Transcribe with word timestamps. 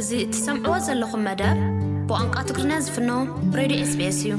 እዚ 0.00 0.12
እትሰምዕዎ 0.24 0.74
ዘለኹም 0.84 1.22
መደብ 1.28 1.56
ብቋንቋ 2.08 2.34
ትግሪና 2.48 2.72
ዝፍኖ 2.84 3.10
ሬድዮ 3.58 3.80
ስ 3.88 3.94
ቤስ 4.00 4.18
እዩ 4.26 4.30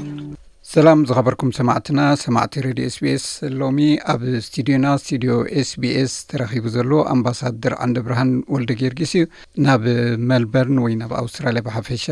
ሰላም 0.70 1.00
ዝኸበርኩም 1.08 1.50
ሰማዕትና 1.58 2.00
ሰማዕቲ 2.22 2.54
ሬድዮ 2.66 2.86
ስቢስ 2.94 3.24
ሎሚ 3.60 3.78
ኣብ 4.12 4.22
ስትድዮና 4.46 4.86
ስድዮ 5.04 5.34
ኤስቢስ 5.60 6.14
ተረኺቡ 6.30 6.64
ዘሎ 6.76 6.90
ኣምባሳደር 7.12 7.74
ዓንዲ 7.84 7.98
ብርሃን 8.08 8.32
ወልደ 8.54 8.70
ጌርጊስ 8.80 9.12
እዩ 9.20 9.24
ናብ 9.66 9.84
ሜልበርን 10.30 10.80
ወይ 10.86 10.96
ናብ 11.02 11.14
ኣውስትራልያ 11.22 11.62
ብሓፈሻ 11.68 12.06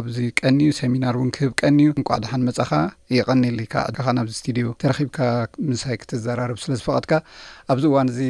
ኣብዚቀኒ 0.00 0.60
እዩ 0.70 0.76
ሰሚናር 0.82 1.16
እውን 1.20 1.32
ክህብ 1.38 1.54
ቀኒ 1.62 1.78
እዩ 1.86 1.96
ንቋዕድሓን 2.02 2.46
መጻኻ 2.50 2.72
ይቀኒለካ 3.18 3.74
ኻ 4.04 4.16
ናብዚ 4.20 4.34
ስድዮ 4.42 4.66
ተረኺብካ 4.84 5.18
ምሳይ 5.70 5.98
ክትዘራርብ 6.02 6.60
ስለ 6.66 6.74
ዝፈቐጥካ 6.82 7.12
ኣብዚ 7.74 7.84
እዋን 7.92 8.10
እዚ 8.14 8.20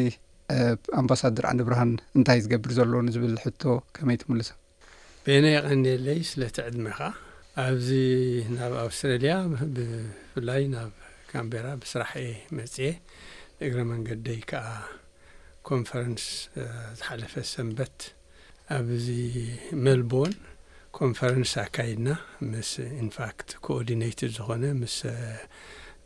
ኣምባሳደር 1.00 1.44
ዓንዲ 1.50 1.60
ብርሃን 1.66 1.90
እንታይ 2.18 2.38
ዝገብር 2.46 2.70
ዘሎ 2.80 2.92
ንዝብል 3.08 3.34
ሕቶ 3.44 3.62
ከመይ 3.96 4.16
ትምልሶ 4.22 4.50
እና 5.34 5.46
ይቐኒየለይ 5.54 6.18
ስለቲዕድመኸ 6.28 6.98
ኣብዚ 7.64 7.88
ናብ 8.54 8.72
ኣውስትራልያ 8.84 9.32
ብፍላይ 9.74 10.62
ናብ 10.72 10.92
ካምቤራ 11.32 11.66
ብስራሕ 11.82 12.12
እየ 12.22 12.30
መጺ 12.58 12.74
እግሪ 13.66 13.80
መንገደይ 13.90 14.40
ከዓ 14.50 14.64
ኮንፈረንስ 15.68 16.24
ዝሓለፈ 17.00 17.34
ሰንበት 17.52 17.98
ኣብዚ 18.76 19.06
ሜልቦን 19.84 20.34
ኮንፈረንስ 21.00 21.52
ኣካይድና 21.64 22.08
ምስ 22.54 22.70
ኢንፋክት 23.02 23.52
ኮኣርዲነትድ 23.66 24.32
ዝኾነ 24.38 24.64
ምስ 24.80 24.96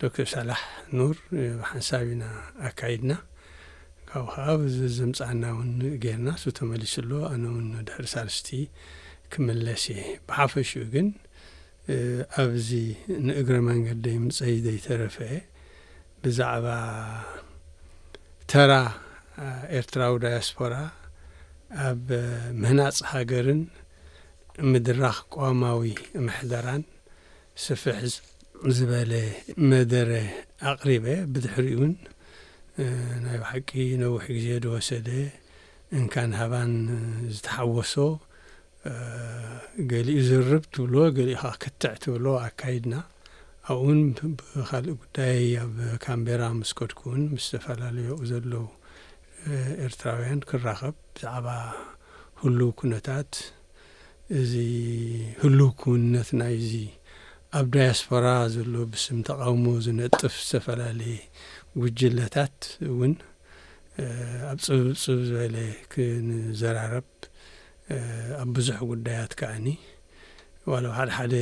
ዶር 0.03 0.29
ሳላሕ 0.35 0.63
ኑር 0.99 1.17
ብሓንሳብ 1.61 2.05
ኢና 2.17 2.25
ኣካይድና 2.73 3.13
ካብኡ 4.11 4.27
ከዓ 4.39 4.49
ብዚ 4.65 4.79
ዘምጻእና 4.99 5.43
እውን 5.55 5.71
ገርና 6.05 6.29
ስ 6.45 6.55
ተመሊሱ 6.61 6.97
ሎ 7.13 7.23
ኣነውን 7.33 7.67
ድሕሪ 7.89 8.07
ሳርስቲ 8.17 8.51
ክምለስ 9.35 9.85
እየ 9.93 10.03
ብሓፈሹኡ 10.27 10.81
ግን 10.93 11.07
ኣብዚ 12.43 12.69
ንእግረ 13.27 13.57
መንገዲይ 13.69 14.17
ምጸይደ 14.25 14.67
ይተረፍአ 14.77 15.31
ብዛዕባ 16.23 16.67
ተራ 18.51 18.73
ኤርትራዊ 19.79 20.13
ዳያስፖራ 20.25 20.75
ኣብ 21.87 22.07
መህናፅ 22.65 22.99
ሃገርን 23.13 23.63
ምድራኽ 24.73 25.19
ቋማዊ 25.37 25.83
ምሕደራን 26.27 26.83
ስፍሕ 27.65 27.99
ዝበለ 28.77 29.13
መደረ 29.73 30.11
ኣቕሪበ 30.73 31.07
ብድሕሪ 31.33 31.67
ውን 31.81 31.95
ናይ 33.25 33.37
ባሕቂ 33.43 33.71
ነዊሕ 34.03 34.25
ግዜ 34.37 34.47
ደወሰደ 34.67 35.09
እንካንሃባን 35.99 36.73
ዝተሓወሶ 37.35 37.97
ገሊኡ 39.93 40.19
ዝርብ 40.29 40.65
ትብሎ 40.75 40.95
ገሊኡ 41.19 41.39
ከ 41.43 41.53
ክትዕ 41.63 41.95
ትብሎ 42.05 42.27
ኣካይድና 42.47 42.95
ኣብኡውን 43.73 44.01
ብካልእ 44.39 44.97
ጉዳይ 45.03 45.39
ኣብ 45.65 45.75
ካምቤራ 46.07 46.43
መስከድኩውን 46.61 47.23
ምስ 47.35 47.45
ዝተፈላለዩ 47.51 48.09
ዘለው 48.31 48.67
ኤርትራውያን 49.87 50.41
ክራኸብ 50.51 50.97
ብዛዕባ 51.15 51.47
ህሉ 52.41 52.61
ኩነታት 52.81 53.33
እዚ 54.41 54.53
ህሉ 55.43 55.59
ኩውንነት 55.81 56.29
ናይዚ 56.41 56.71
ኣብ 57.59 57.67
ዳያስፖራ 57.75 58.27
ዘሎ 58.57 58.75
ብስም 58.93 59.19
ተቃውሞ 59.31 59.65
ዝነጥፍ 59.87 60.35
ዝተፈላለየ 60.49 61.19
ጉጅለታት 61.83 62.57
እውን 62.91 63.15
ኣብ 64.51 64.59
ፅብፅብ 64.69 65.19
ዝበለ 65.29 65.57
ክንዘራረብ 65.95 67.09
ኣብ 68.43 68.51
ብዙሕ 68.57 68.79
ጉዳያት 68.91 69.33
ከኣኒ 69.41 69.67
ዋላ 70.73 70.85
ው 70.91 70.95
ሓደሓደ 71.01 71.35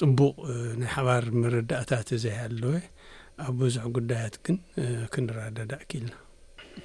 ፅቡቕ 0.00 0.34
ናይ 0.80 0.90
ሓባር 0.94 1.24
ምርዳእታት 1.40 2.08
እዘይ 2.16 2.36
ኣለወ 2.44 2.72
ኣብ 3.46 3.54
ብዙሕ 3.62 3.84
ጉዳያት 3.96 4.34
ግን 4.46 4.56
ክንረዳዳ 5.14 5.72
ኪልና 5.90 6.12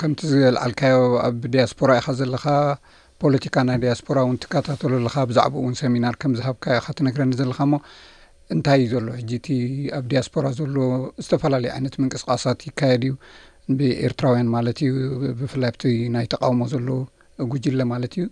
ከምቲ 0.02 0.20
ዝልዓልካዮ 0.32 0.98
ኣብ 1.28 1.38
ዲያስፖራ 1.54 1.90
ኢኻ 2.02 2.08
ዘለካ 2.20 2.46
ፖለቲካ 3.22 3.56
ናይ 3.70 3.78
ዲያስፖራ 3.84 4.18
እውን 4.26 4.38
ትከታተሉ 4.44 4.94
ለካ 5.06 5.16
ብዛዕባ 5.30 5.54
እውን 5.62 5.76
ሰሚናር 5.82 6.16
ከም 6.22 6.34
ዝሃብካ 6.40 6.66
ኢካ 6.80 6.88
ትነግረኒ 7.00 7.34
ዘለካ 7.42 7.60
እሞ 7.68 7.76
እንታይእ 8.54 8.88
ዘሎ 8.94 9.08
ሕጂ 9.20 9.32
እቲ 9.40 9.50
ኣብ 9.98 10.06
ዲያስፖራ 10.12 10.46
ዘሎ 10.60 10.78
ዝተፈላለዩ 11.26 11.70
ዓይነት 11.76 11.94
ምንቅስቃሳት 12.04 12.60
ይካየድ 12.70 13.04
እዩ 13.08 13.14
ብኤርትራውያን 13.80 14.50
ማለት 14.56 14.78
እዩ 14.88 14.92
ብፍላይ 15.42 15.70
ኣብቲ 15.74 15.84
ናይ 16.16 16.26
ተቃውሞ 16.34 16.64
ዘሎዉ 16.74 16.90
እጉጅለ 17.44 17.80
ማለት 17.92 18.14
እዩ 18.20 18.26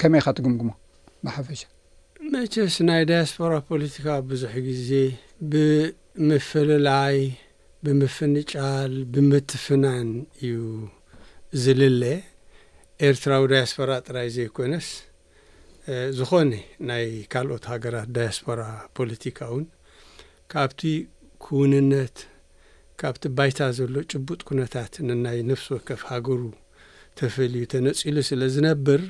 ከመይ 0.00 0.22
ካትግምግሞ 0.26 0.70
መሓፈሻ 1.26 1.60
መቸስ 2.34 2.74
ናይ 2.88 3.02
ዳያስፖራ 3.10 3.52
ፖለቲካ 3.70 4.06
ብዙሕ 4.28 4.52
ጊዜ 4.68 4.90
ብምፍልላይ 5.52 7.18
ብምፍንጫል 7.86 8.92
ብምትፍናን 9.14 10.08
እዩ 10.40 10.56
ዝልለ 11.62 12.02
ኤርትራዊ 13.08 13.42
ዳያስፖራ 13.52 13.90
ጥራይ 14.06 14.28
ዘይኮነስ 14.36 14.88
ዝኾነ 16.18 16.52
ናይ 16.88 17.06
ካልኦት 17.32 17.64
ሃገራት 17.72 18.08
ዳያስፖራ 18.16 18.60
ፖለቲካ 18.98 19.38
እውን 19.50 19.64
ካብቲ 20.52 20.82
ኩውንነት 21.44 22.16
ካብቲ 23.00 23.22
ባይታ 23.38 23.60
ዘሎ 23.78 23.94
ጭቡጥ 24.12 24.40
ኩነታት 24.50 24.92
ንናይ 25.08 25.38
ነፍሲ 25.50 25.66
ወከፍ 25.74 26.02
ሃገሩ 26.10 26.42
ተፈልዩ 27.18 27.62
ተነፂሉ 27.72 28.16
ስለ 28.28 28.40
ዝነብር 28.54 29.02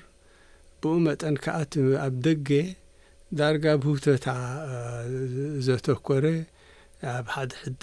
ብእኡ 0.82 0.91
መጠን 1.04 1.37
ከዓቲ 1.44 1.75
ኣብ 2.04 2.15
ደገ 2.26 2.48
ዳርጋ 3.38 3.65
ብህውተታ 3.82 4.26
ዘተኰረ 5.66 6.25
ኣብ 7.14 7.26
ሓድሕዲ 7.34 7.82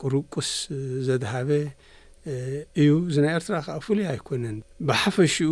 ቅርቁስ 0.00 0.50
ዘዝሃበ 1.06 1.50
እዩ 2.80 2.90
እዝናይ 3.10 3.32
ኤርትራ 3.38 3.54
ከዓ 3.66 3.76
ፍሉይ 3.86 4.06
ኣይኮነን 4.12 4.58
ብሓፈሹኡ 4.88 5.50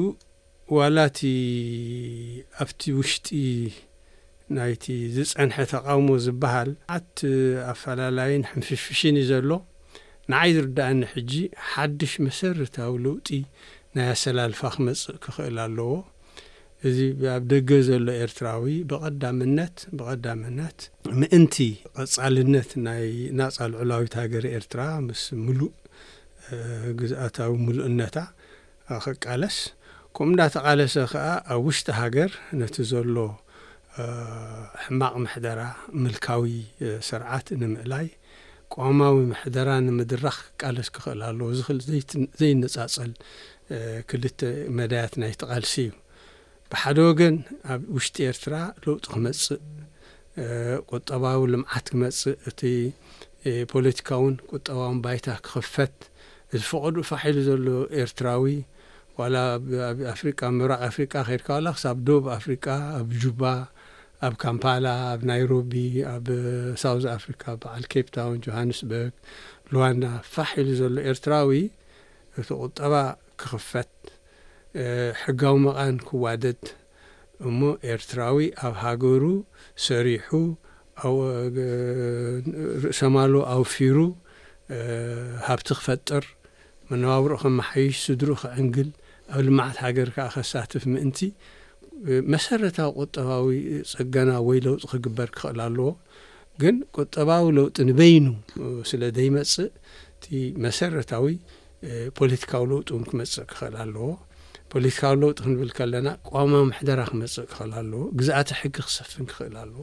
ዋላ 0.77 0.97
እቲ 1.11 1.21
ኣብቲ 2.63 2.81
ውሽጢ 3.01 3.29
ናይቲ 4.57 4.85
ዝጸንሐ 5.17 5.57
ተቃውሞ 5.75 6.09
ዝበሃል 6.27 6.71
ዓቲ 6.97 7.19
ኣፈላላይን 7.73 8.43
ሕንፍሽፍሽን 8.53 9.17
እዩ 9.23 9.29
ዘሎ 9.31 9.51
ንዓይ 10.33 10.51
ዝርዳእኒ 10.57 10.99
ሕጂ 11.13 11.33
ሓድሽ 11.71 12.13
መሰረታዊ 12.27 12.91
ለውጢ 13.05 13.29
ናይ 13.97 14.07
ኣሰላልፋ 14.13 14.61
ክመጽእ 14.75 15.17
ክኽእል 15.25 15.57
ኣለዎ 15.65 15.91
እዚ 16.89 16.99
ኣብ 17.35 17.43
ደገ 17.53 17.71
ዘሎ 17.89 18.07
ኤርትራዊ 18.25 18.65
ብቐዳምነት 18.91 19.77
ብቐዳምነት 19.97 20.79
ምእንቲ 21.21 21.55
ቀጻልነት 21.97 22.71
ናይ 22.87 23.05
ናጻ 23.39 23.59
ልዑላዊት 23.73 24.15
ሃገር 24.21 24.45
ኤርትራ 24.59 24.81
ምስ 25.09 25.23
ሙሉእ 25.45 25.75
ግዛኣታዊ 27.01 27.53
ሙሉእነታ 27.67 28.17
ክቃለስ 29.05 29.59
ከምኡ 30.17 30.33
እዳተቓለሰ 30.39 30.95
ከዓ 31.13 31.27
ኣብ 31.53 31.61
ውሽጢ 31.69 31.89
ሃገር 32.01 32.31
ነቲ 32.63 32.75
ዘሎ 32.95 33.17
ሕማቕ 34.87 35.15
መሕደራ 35.27 35.61
ምልካዊ 36.03 36.45
ስርዓት 37.11 37.47
ንምዕላይ 37.61 38.07
ቋማዊ 38.75 39.17
መሕደራ 39.31 39.71
ንምድራኽ 39.87 40.37
ክቃለስ 40.51 40.89
ክኽእል 40.95 41.23
ኣለዎ 41.31 41.49
ዚኽእል 41.59 41.81
ዘይነጻጸል 42.41 43.11
ክልተ 44.11 44.41
መድያት 44.79 45.13
ናይ 45.23 45.33
ተቓልሲ 45.43 45.75
እዩ 45.87 45.91
ብሓደ 46.73 46.99
ወገን 47.09 47.37
ኣብ 47.73 47.81
ውሽጢ 47.97 48.17
ኤርትራ 48.31 48.55
ለውጢ 48.85 49.05
ክመጽእ 49.15 49.63
ቁጠባዊ 50.93 51.41
ልምዓት 51.53 51.87
ክመጽእ 51.93 52.37
እቲ 52.51 52.61
ፖለቲካውን 53.73 54.35
ቁጠባውን 54.55 54.99
ባይታ 55.05 55.27
ክኽፈት 55.47 55.95
እዝፍቐዱኡ 56.57 57.03
ፋሕ 57.11 57.23
ኢሉ 57.31 57.39
ዘሎ 57.49 57.67
ኤርትራዊ 58.03 58.47
ዋላ 59.19 59.37
ኣብ 59.89 59.99
ፍሪቃ 60.21 60.41
ምብራቅ 60.59 60.81
ኣፍሪቃ 60.91 61.13
ከድካ 61.29 61.49
ላ 61.65 61.69
ክሳብ 61.77 61.97
ዶብ 62.09 62.25
ኣፍሪቃ 62.39 62.67
ኣብ 62.99 63.09
ጁባ 63.23 63.43
ኣብ 64.27 64.35
ካምፓላ 64.45 64.87
ኣብ 65.13 65.21
ናይሮቢ 65.31 65.73
ኣብ 66.15 66.27
ሳውዝ 66.83 67.05
ኣፍሪካ 67.17 67.43
በዓል 67.63 67.85
ኬፕ 67.93 68.07
ታውን 68.15 68.39
ጆሃንስበርግ 68.47 69.15
ሉዋንና 69.75 70.07
ፋሕ 70.35 70.51
ኢሉ 70.63 70.69
ዘሎ 70.81 70.95
ኤርትራዊ 71.11 71.53
እቲ 72.41 72.49
ቁጠባ 72.65 72.95
ክኽፈት 73.41 73.95
ሕጋዊ 75.25 75.55
መቓን 75.65 75.97
ክዋደድ 76.09 76.63
እሞ 77.49 77.61
ኤርትራዊ 77.93 78.37
ኣብ 78.67 78.75
ሃገሩ 78.85 79.25
ሰሪሑ 79.87 80.29
ርእሰማሎዎ 82.85 83.43
ኣውፊሩ 83.55 83.99
ሃብቲ 85.47 85.69
ክፈጠር 85.79 86.25
መነባብሮ 86.91 87.33
ኸመሓይሽ 87.43 87.97
ስድሩ 88.07 88.29
ክዕንግል 88.43 88.91
ኣብ 89.37 89.41
ልምዓት 89.47 89.77
ሃገር 89.85 90.09
ከዓ 90.15 90.27
ኸሳትፍ 90.37 90.85
ምእንቲ 90.93 91.21
መሰረታዊ 92.35 92.91
ቁጠባዊ 93.01 93.47
ጸገና 93.93 94.31
ወይ 94.49 94.59
ለውጢ 94.67 94.83
ክግበር 94.93 95.29
ክኽእል 95.35 95.59
ኣለዎ 95.67 95.91
ግን 96.63 96.77
ቁጠባዊ 96.97 97.45
ለውጢ 97.59 97.77
ንበይኑ 97.89 98.27
ስለ 98.91 99.03
ዘይመጽእ 99.19 99.69
እቲ 100.17 100.25
መሰረታዊ 100.65 101.27
ፖለቲካዊ 102.19 102.65
ለውጥ 102.73 102.89
እውን 102.95 103.05
ክመፅእ 103.11 103.47
ክኽእል 103.53 103.75
ኣለዎ 103.85 104.07
ፖለቲካዊ 104.73 105.15
ለውጥ 105.23 105.37
ክንብል 105.45 105.71
ከለና 105.79 106.09
ቋማዊ 106.33 106.63
ማሕደራ 106.71 107.01
ክመፅእ 107.11 107.47
ክኽእል 107.53 107.73
ኣለዎ 107.81 108.03
ግዛኣት 108.21 108.51
ሕጊ 108.61 108.75
ክስፍን 108.89 109.27
ክኽእል 109.33 109.57
ኣለዎ 109.63 109.83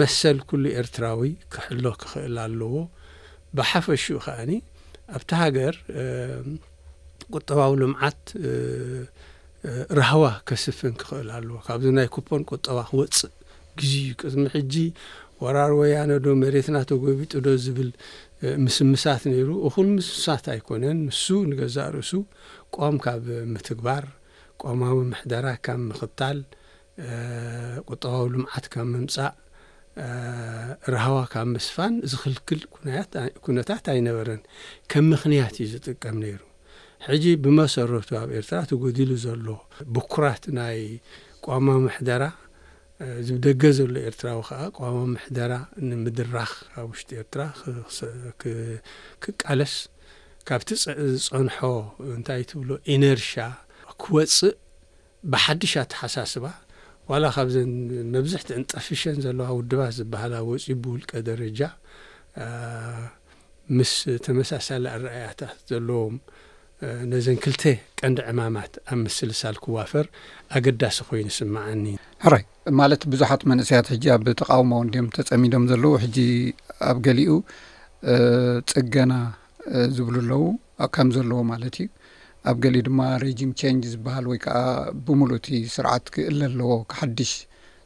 መሰል 0.00 0.38
ኩሉ 0.50 0.64
ኤርትራዊ 0.80 1.22
ክሕሎ 1.54 1.84
ክክእል 2.02 2.36
ኣለዎ 2.46 2.72
ብሓፈሹኡ 3.58 4.18
ከዓኒ 4.26 4.50
ኣብቲ 5.16 5.30
ሃገር 5.42 5.74
ቁጠባዊ 7.34 7.72
ልምዓት 7.82 8.20
ረህዋ 9.98 10.24
ከስፍን 10.48 10.94
ክኽእል 11.00 11.30
ኣለዎ 11.38 11.56
ካብዚ 11.66 11.86
ናይ 11.98 12.08
ኩፖን 12.16 12.42
ቁጠባ 12.50 12.78
ክወፅእ 12.90 13.32
ግዜ 13.80 13.92
እዩ 14.04 14.12
ቅድሚ 14.22 14.44
ሕጂ 14.56 14.74
ወራር 15.42 15.72
ወያነ 15.78 16.10
ዶ 16.22 16.26
መሬትና 16.42 16.76
ተጎቢጡ 16.90 17.32
ዶ 17.46 17.50
ዝብል 17.64 17.90
ምስምሳት 18.64 19.22
ነይሩ 19.30 19.50
እኹን 19.68 19.88
ምስምሳት 19.96 20.44
ኣይኮነን 20.52 20.98
ምሱ 21.06 21.24
ንገዛእ 21.50 21.88
ርእሱ 21.94 22.10
ቋም 22.76 22.96
ካብ 23.04 23.24
ምትግባር 23.54 24.04
ቋማዊ 24.62 24.96
ምሕደራ 25.12 25.46
ካም 25.66 25.82
ምኽታል 25.90 26.38
ቁጠባዊ 27.90 28.24
ልምዓት 28.34 28.66
ካብ 28.72 28.86
ምምጻእ 28.92 29.32
ረህዋ 30.94 31.16
ካብ 31.32 31.46
ምስፋን 31.54 31.94
ዝኽልክል 32.10 32.60
ኩነታት 33.46 33.84
ኣይነበረን 33.94 34.42
ከም 34.92 35.06
ምኽንያት 35.12 35.54
እዩ 35.62 35.68
ዝጥቀም 35.72 36.16
ነይሩ 36.24 36.38
ሕጂ 37.06 37.24
ብመሰረቱ 37.42 38.10
ኣብ 38.22 38.30
ኤርትራ 38.38 38.58
ተገዲሉ 38.70 39.10
ዘሎ 39.24 39.46
ብኩራት 39.96 40.44
ናይ 40.58 40.78
ቋማዊ 41.46 41.78
መሕደራ 41.88 42.22
ዝብደገ 43.26 43.62
ዘሎ 43.78 43.92
ኤርትራዊ 44.10 44.38
ከዓ 44.46 44.60
ቋሞ 44.76 44.96
ምሕደራ 45.12 45.52
ንምድራኽ 45.88 46.52
ኣብ 46.82 46.86
ውሽጢ 46.92 47.10
ኤርትራ 47.20 47.42
ክቃለስ 49.24 49.74
ካብቲ 50.48 50.68
ዝፀንሖ 51.24 51.56
እንታይ 52.14 52.42
ትብሎ 52.52 52.70
ኢነርሽያ 52.94 53.44
ክወፅእ 54.02 54.54
ብሓድሻ 55.32 55.72
ተሓሳስባ 55.92 56.44
ዋላ 57.10 57.24
ካብዘን 57.36 57.70
መብዛሕቲ 58.14 58.48
ዕንጣፊሸን 58.60 59.16
ዘለዋ 59.26 59.48
ውድባት 59.58 59.94
ዝበሃላ 59.98 60.34
ወፅ 60.50 60.66
ብውልቀ 60.82 61.10
ደረጃ 61.30 61.60
ምስ 63.76 63.92
ተመሳሳለ 64.26 64.84
ኣረኣያታት 64.96 65.56
ዘለዎም 65.70 66.16
ነዘን 67.10 67.36
ክልተ 67.44 67.62
ቀንዲ 68.00 68.18
ዕማማት 68.30 68.72
ኣብ 68.90 68.98
ምስሊ 69.04 69.30
ሳል 69.40 69.56
ክዋፈር 69.62 70.04
ኣገዳሲ 70.58 70.96
ኮይኑ 71.08 71.28
ስምዓኒ 71.36 71.84
ራይ 72.32 72.44
ማለት 72.80 73.02
ብዙሓት 73.12 73.42
መንእሰያት 73.52 73.86
ሕጂ 73.92 74.04
ኣብ 74.16 74.22
ተቃውሞው 74.40 74.80
እንድዮም 74.84 75.08
ተጸሚዶም 75.16 75.64
ዘለዉ 75.70 75.94
ሕጂ 76.04 76.18
ኣብ 76.90 76.96
ገሊኡ 77.06 77.30
ጽገና 78.70 79.12
ዝብሉ 79.96 80.16
ኣለው 80.22 80.42
ከም 80.94 81.08
ዘለዎ 81.16 81.40
ማለት 81.52 81.76
እዩ 81.80 81.88
ኣብ 82.50 82.56
ገሊኡ 82.64 82.82
ድማ 82.88 83.00
ሬጂም 83.24 83.50
ቸንጅ 83.60 83.84
ዝበሃል 83.94 84.26
ወይ 84.32 84.38
ከዓ 84.46 84.58
ብምሉእ 85.06 85.38
እቲ 85.40 85.48
ስርዓት 85.76 86.06
ክእለ 86.14 86.40
ኣለዎ 86.50 86.70
ሓድሽ 86.98 87.32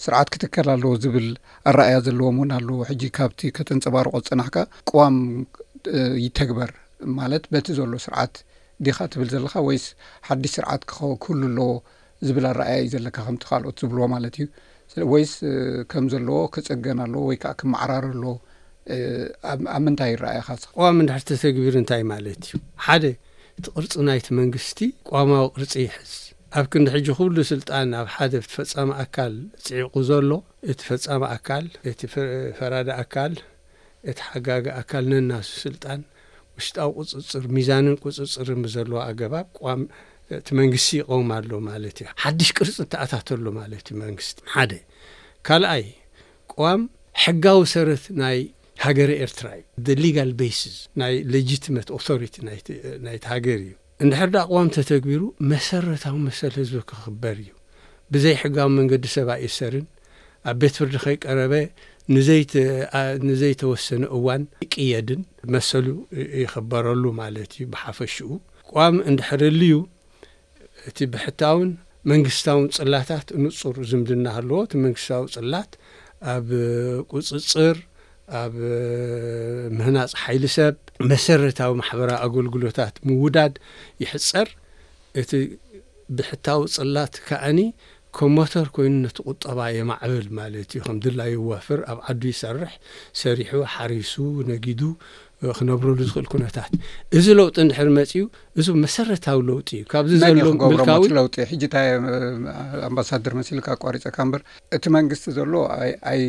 ስርዓት 0.04 0.28
ክትከል 0.34 0.68
ኣለዎ 0.76 0.92
ዝብል 1.04 1.28
ኣረኣያ 1.70 1.96
ዘለዎም 2.08 2.36
እውን 2.40 2.50
ኣለዉ 2.60 2.78
ሕጂ 2.92 3.02
ካብቲ 3.16 3.40
ከተንፀባርቆ 3.58 4.14
ፅናሕካ 4.30 4.56
ቅዋም 4.90 5.16
ይተግበር 6.26 6.72
ማለት 7.18 7.44
በቲ 7.52 7.66
ዘሎ 7.80 7.94
ስርዓት 8.06 8.34
ዲኻ 8.86 8.96
እትብል 9.08 9.28
ዘለኻ 9.34 9.54
ወይስ 9.68 9.84
ሓድሽ 10.26 10.52
ስርዓት 10.56 10.82
ክኸክህሉ 10.90 11.40
ኣለዎ 11.50 11.70
ዝብል 12.26 12.44
ኣረኣያ 12.52 12.76
እዩ 12.82 12.88
ዘለካ 12.94 13.16
ከምቲ 13.26 13.42
ካልኦት 13.50 13.76
ዝብልዎ 13.82 14.04
ማለት 14.14 14.34
እዩ 14.42 14.48
ወይስ 15.12 15.32
ከም 15.90 16.04
ዘለዎ 16.12 16.38
ክጸገናኣሎዎ 16.54 17.22
ወይ 17.30 17.38
ከዓ 17.42 17.52
ክመዕራርሎዎ 17.60 18.32
ኣብ 19.74 19.80
ምንታይ 19.86 20.10
ይረአየኻ 20.14 20.48
ቆ 20.78 20.90
ምድሕተ 20.98 21.28
ተግቢር 21.44 21.74
እንታይ 21.82 22.02
ማለት 22.12 22.38
እዩ 22.46 22.54
ሓደ 22.86 23.04
እቲ 23.58 23.66
ቕርፂ 23.76 23.92
ናይቲ 24.08 24.26
መንግስቲ 24.40 24.78
ቋማዊ 25.10 25.44
ቅርፂ 25.54 25.72
ይሕዝ 25.84 26.12
ኣብ 26.58 26.66
ክዲሕጂ 26.72 27.06
ኩሉ 27.18 27.36
ስልጣን 27.52 27.88
ኣብ 28.00 28.08
ሓደ 28.14 28.32
ብትፈጻሚ 28.44 28.90
ኣካል 29.02 29.34
ፅዒቑ 29.66 29.94
ዘሎ 30.10 30.30
እቲ 30.70 30.80
ፈጻሚ 30.90 31.22
ኣካል 31.36 31.66
እቲ 31.90 32.00
ፈራዳ 32.58 32.88
ኣካል 33.04 33.34
እቲ 34.10 34.18
ሓጋጊ 34.28 34.64
ኣካል 34.80 35.04
ነናሱ 35.12 35.50
ስልጣን 35.66 36.00
ውሽጣዊ 36.58 36.88
ቅፅፅር 37.10 37.44
ሚዛንን 37.56 37.96
ቅፅፅርን 38.04 38.60
ብዘለዎ 38.66 38.98
ኣገባብ 39.10 39.46
ቅም 39.62 39.82
እቲ 40.38 40.46
መንግስቲ 40.60 40.88
ይቀውም 41.00 41.28
ኣሎ 41.36 41.50
ማለት 41.68 41.96
እዩ 42.02 42.08
ሓድሽ 42.22 42.48
ቅርፂ 42.58 42.76
እተኣታተሎ 42.86 43.44
ማለት 43.60 43.86
እዩ 43.90 43.94
መንግስቲ 44.04 44.36
ሓደ 44.54 44.72
ካልኣይ 45.46 45.84
ቅም 46.56 46.82
ሕጋዊ 47.24 47.60
ሰረት 47.74 48.04
ናይ 48.22 48.38
ሃገር 48.84 49.10
ኤርትራ 49.24 49.46
እዩ 49.60 49.94
ሊጋል 50.04 50.30
ቤስ 50.40 50.60
ናይ 51.02 51.14
ሌጂትማት 51.34 51.88
ኣቶሪቲ 51.98 52.36
ናይቲ 52.48 52.68
ሃገር 53.32 53.58
እዩ 53.64 53.72
እንድሕርዳ 54.04 54.36
ቕዋም 54.50 54.68
ተተግቢሩ 54.76 55.22
መሰረታዊ 55.52 56.14
መሰሊ 56.28 56.54
ህዝቢ 56.62 56.78
ክኽበር 56.90 57.36
እዩ 57.44 57.50
ብዘይ 58.14 58.36
ሕጋዊ 58.42 58.68
መንገዲ 58.78 59.04
ሰብኢ 59.16 59.44
ሰርን 59.58 59.84
ኣብ 60.50 60.56
ቤት 60.62 60.74
ፍርዲ 60.78 60.94
ከይቀረበ 61.04 61.52
ንንዘይተወሰነ 63.26 64.02
እዋን 64.16 64.42
ቅየድን 64.72 65.22
መሰሉ 65.54 65.86
ይኽበረሉ 66.42 67.02
ማለት 67.20 67.50
እዩ 67.56 67.62
ብሓፈሽኡ 67.74 68.28
ቋም 68.74 68.96
እንድሕርል 69.10 69.60
ዩ 69.72 69.76
እቲ 70.90 70.98
ብሕታውን 71.14 71.70
መንግስታውን 72.10 72.66
ጽላታት 72.76 73.28
እንጹር 73.38 73.76
ዝምድና 73.90 74.24
ሃለዎ 74.36 74.58
እቲ 74.66 74.72
መንግስታዊ 74.86 75.22
ጽላት 75.36 75.72
ኣብ 76.34 76.48
ቅፅፅር 77.10 77.76
ኣብ 78.42 78.54
ምህናፅ 79.78 80.12
ሓይል 80.22 80.44
ሰብ 80.56 80.74
መሰረታዊ 81.12 81.70
ማሕበራዊ 81.80 82.18
ኣገልግሎታት 82.28 82.94
ምውዳድ 83.08 83.54
ይሕጸር 84.04 84.48
እቲ 85.22 85.30
ብሕታዊ 86.18 86.62
ጽላት 86.76 87.14
ከዓኒ 87.28 87.58
ከም 88.16 88.30
ሞተር 88.36 88.66
ኮይኑ 88.76 88.94
ነቲ 89.04 89.18
ቁጠባ 89.30 89.58
የማዕብል 89.78 90.26
ማለት 90.38 90.68
እዩ 90.76 90.80
ከም 90.86 90.96
ድላ 91.04 91.20
ይዋፍር 91.34 91.80
ኣብ 91.92 91.98
ዓዱ 92.12 92.22
ይሰርሕ 92.32 92.72
ሰሪሑ 93.20 93.52
ሓሪሱ 93.74 94.14
ነጊዱ 94.50 94.80
ክነብረሉ 95.58 95.98
ዝኽእል 96.08 96.26
ኩነታት 96.32 96.68
እዚ 97.18 97.26
ለውጢ 97.38 97.56
እንድሕር 97.64 97.88
መፅኡ 97.96 98.22
እዞ 98.60 98.66
መሰረታዊ 98.84 99.38
ለውጢ 99.48 99.68
እዩ 99.78 99.84
ካብዚ 99.94 100.12
ዘሎብልሮዊለውጢ 100.24 101.36
ሕጂታ 101.52 101.74
ኣምባሳደር 102.90 103.34
መስሊካብ 103.40 103.78
ቋሪፀካ 103.86 104.16
እምበር 104.26 104.42
እቲ 104.78 104.84
መንግስቲ 104.98 105.26
ዘሎ 105.38 105.52
ኣይ 106.12 106.22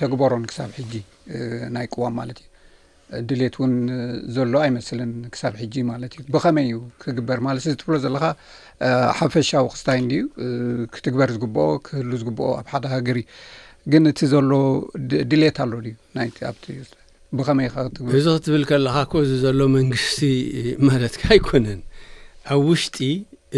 ተግበሮን 0.00 0.44
ክሳብ 0.52 0.70
ሕጂ 0.80 0.92
ናይ 1.76 1.86
ቅዋም 1.94 2.14
ማለት 2.20 2.38
እዩ 2.42 2.48
ድሌት 3.28 3.54
እውን 3.58 3.72
ዘሎ 4.34 4.52
ኣይመስልን 4.66 5.10
ክሳብ 5.32 5.54
ሕጂ 5.62 5.74
ማለት 5.90 6.12
እዩ 6.18 6.24
ብኸመይ 6.34 6.66
እዩ 6.68 6.78
ክግበር 7.02 7.38
ማለት 7.46 7.62
ዝትብሎ 7.68 7.94
ዘለካ 8.04 8.24
ሓፈሻዊ 9.18 9.66
ክስታይድዩ 9.74 10.20
ክትግበር 10.94 11.30
ዝግብኦ 11.36 11.66
ክህሉ 11.86 12.10
ዝግብኦ 12.22 12.48
ኣብ 12.60 12.66
ሓደ 12.72 12.84
ሃገር 12.94 13.18
እዩ 13.22 13.26
ግን 13.92 14.04
እቲ 14.12 14.20
ዘሎ 14.32 14.50
ድሌት 15.30 15.58
ኣሎ 15.64 15.72
ድዩ 15.86 15.94
ናይቲ 16.18 16.38
ኣብቲእዩብኸመይ 16.50 17.68
ክትግብ 17.74 18.14
እዚ 18.22 18.26
ክትብል 18.38 18.64
ከለካኮ 18.70 19.12
እዚ 19.24 19.32
ዘሎ 19.44 19.60
መንግስቲ 19.76 20.18
ማለትካ 20.88 21.22
ኣይኮነን 21.36 21.82
ኣብ 22.54 22.62
ውሽጢ 22.70 22.98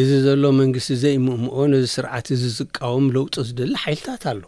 እዚ 0.02 0.11
ዘሎ 0.26 0.44
መንግስቲ 0.62 0.92
ዘይምእምኦ 1.04 1.54
ነዚ 1.73 1.87
ስርዓት 1.96 2.26
እዚ 2.37 2.42
ዝቃወሙ 2.58 3.04
ለውጦ 3.18 3.34
ዝደሊ 3.49 3.75
ሓይልታት 3.84 4.25
ኣሎ 4.32 4.42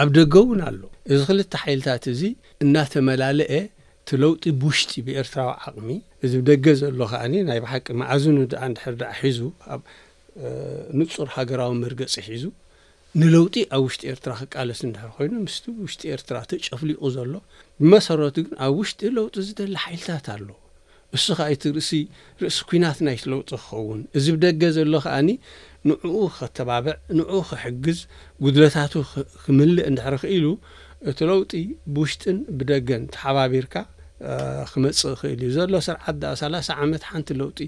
ኣብ 0.00 0.08
ደገ 0.16 0.34
እውን 0.44 0.60
ኣሎ 0.68 0.80
እዚ 1.12 1.18
ክልተ 1.28 1.52
ሓይልታት 1.62 2.04
እዚ 2.12 2.22
እናተመላለአ 2.64 3.50
እቲ 4.04 4.10
ለውጢ 4.22 4.42
ብውሽጢ 4.60 4.90
ብኤርትራዊ 5.04 5.50
ዓቕሚ 5.66 5.88
እዚ 6.24 6.32
ብደገ 6.40 6.66
ዘሎ 6.80 6.98
ኸዓኒ 7.12 7.34
ናይ 7.48 7.58
ብሓቂ 7.64 7.86
መዓዝኑ 8.00 8.36
ድ 8.52 8.52
ንድሕር 8.70 8.94
ዳ 9.00 9.02
ሒዙ 9.20 9.38
ኣብ 9.74 9.80
ንጹር 10.98 11.28
ሃገራዊ 11.36 11.70
መርገፂ 11.82 12.14
ሒዙ 12.32 12.44
ንለውጢ 13.20 13.54
ኣብ 13.76 13.82
ውሽጢ 13.86 14.02
ኤርትራ 14.14 14.32
ክቃለስ 14.40 14.80
እንድሕር 14.88 15.10
ኮይኑ 15.16 15.32
ምስቲ 15.46 15.64
ውሽጢ 15.84 16.02
ኤርትራ 16.16 16.36
እተጨፍሊቑ 16.46 17.00
ዘሎ 17.16 17.32
ብመሰረቱ 17.80 18.36
ግን 18.46 18.52
ኣብ 18.66 18.74
ውሽጢ 18.80 19.00
ለውጢ 19.18 19.34
ዝደሊ 19.48 19.74
ሓይልታት 19.84 20.28
ኣሎ 20.34 20.46
ንሱኻ 21.16 21.38
እቲ 21.54 21.62
ርእሲ 21.78 21.92
ርእሲ 22.42 22.58
ኲናት 22.68 23.00
ናይቲ 23.08 23.24
ለውጢ 23.34 23.50
ክኸውን 23.64 24.02
እዚ 24.20 24.26
ብደገ 24.36 24.62
ዘሎ 24.78 24.92
ኸዓኒ 25.06 25.30
ንዕኡ 25.90 26.14
ከተባብዕ 26.38 26.94
ንዕኡ 27.18 27.40
ክሕግዝ 27.50 27.98
ጉድለታቱ 28.44 28.94
ክምልእ 29.44 29.86
እንድሕር 29.92 30.16
ኽእሉ 30.24 30.46
እቲ 31.10 31.18
ለውጢ 31.32 31.52
ብውሽጢን 31.94 32.36
ብደገን 32.58 33.02
ተሓባቢርካ 33.14 33.74
ክመፅእ 34.72 35.14
ኽእል 35.20 35.40
እዩ 35.46 35.50
ዘሎ 35.56 35.72
ስርዓት 35.86 36.16
ዳ 36.22 36.24
3ላ0 36.40 36.68
ዓመት 36.84 37.02
ሓንቲ 37.10 37.28
ለውጢ 37.40 37.58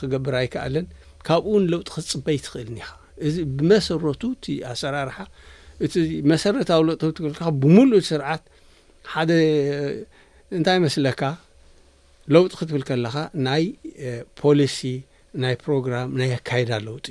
ክገብር 0.00 0.34
ኣይከኣለን 0.40 0.86
ካብኡ 1.26 1.44
እውን 1.50 1.64
ለውጢ 1.72 1.86
ክትፅበይ 1.94 2.38
ትኽእል 2.46 2.68
ኒኻ 2.76 2.88
እዚ 3.26 3.36
ብመሰረቱ 3.58 4.22
ቲ 4.44 4.46
ኣሰራርሓ 4.72 5.16
እቲ 5.84 5.94
መሰረታዊ 6.32 6.80
ለውጥትብል 6.88 7.32
ብምሉእ 7.62 8.04
ስርዓት 8.12 8.42
ሓደ 9.14 9.30
እንታይ 10.58 10.78
መስለካ 10.86 11.20
ለውጢ 12.34 12.52
ክትብል 12.60 12.82
ከለካ 12.90 13.16
ናይ 13.48 13.64
ፖሊሲ 14.40 14.78
ናይ 15.42 15.54
ፕሮግራም 15.66 16.08
ናይ 16.20 16.30
ኣካይዳ 16.38 16.72
ለውጢ 16.88 17.06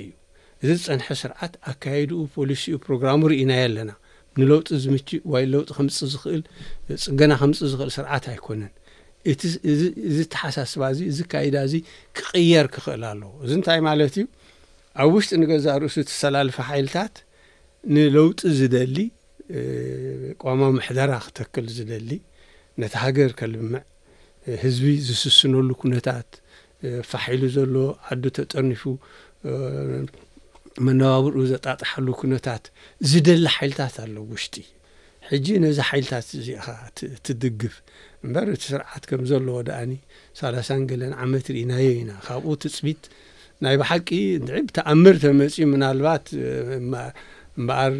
እዩ 0.62 0.68
እዚ 0.74 0.80
ዝፀንሐ 0.84 1.08
ስርዓት 1.22 1.52
ኣካይድኡ 1.72 2.16
ፖሊሲኡ 2.36 2.76
ፕሮግራም 2.86 3.20
ርእና 3.30 3.52
ኣለና 3.64 3.90
ንለውጢ 4.38 4.68
ዝምችእ 4.82 5.20
ዋይ 5.32 5.44
ለውጢ 5.52 5.70
ከምፅእ 5.76 6.08
ዝኽእል 6.12 6.42
ፅገና 7.04 7.32
ከምፅእ 7.40 7.68
ዝኽእል 7.72 7.90
ስርዓት 7.96 8.24
ኣይኮነን 8.32 8.72
እቲ 9.32 9.42
እዚ 9.70 9.80
እዚ 10.10 10.18
ተሓሳስባ 10.34 10.80
እዚ 10.94 11.00
እዚ 11.12 11.18
ካይዳ 11.32 11.56
እዚ 11.68 11.74
ክቕየር 12.18 12.66
ክኽእል 12.74 13.02
ኣለዎ 13.12 13.30
እዚ 13.44 13.50
እንታይ 13.58 13.80
ማለት 13.88 14.14
እዩ 14.18 14.24
ኣብ 15.02 15.10
ውሽጢ 15.16 15.30
ንገዛ 15.42 15.66
ርእሱ 15.82 15.96
ተሰላልፊ 16.10 16.56
ሓይልታት 16.70 17.14
ንለውጢ 17.94 18.40
ዝደሊ 18.58 18.96
ቋማዊ 20.42 20.70
መሕደራ 20.78 21.10
ክተክል 21.26 21.66
ዝደሊ 21.76 22.10
ነቲ 22.80 22.94
ሃገር 23.04 23.30
ከልምዕ 23.40 23.84
ህዝቢ 24.62 24.86
ዝስስነሉ 25.08 25.68
ኩነታት 25.82 26.30
ፋሒሉ 27.10 27.42
ዘሎዎ 27.56 27.86
ዓዱ 28.12 28.24
ተጠኒፉ 28.38 28.82
መነባብርኡ 30.86 31.38
ዘጣጥሓሉ 31.52 32.06
ኩነታት 32.22 32.64
ዝደሊ 33.12 33.44
ሓይልታት 33.56 33.96
ኣለው 34.04 34.24
ውሽጢ 34.32 34.56
ሕጂ 35.32 35.46
ነዛ 35.62 35.78
ሓይልታት 35.88 36.28
እዚኢኻ 36.40 36.66
ትድግፍ 37.26 37.74
እምበር 38.26 38.46
እቲ 38.54 38.62
ስርዓት 38.72 39.02
ከም 39.08 39.22
ዘለዎ 39.30 39.56
ደእኒ 39.68 39.92
ሳላሳን 40.38 40.82
ገለን 40.90 41.12
ዓመት 41.24 41.46
ርኢናዮ 41.54 41.88
ኢና 42.00 42.12
ካብኡ 42.26 42.50
ትፅቢት 42.62 43.02
ናይ 43.64 43.76
ባሓቂ 43.80 44.08
ድዒ 44.46 44.58
ብተኣምር 44.68 45.16
ተመጺኡ 45.24 45.64
ምናልባት 45.74 46.26
እምበኣር 46.78 47.94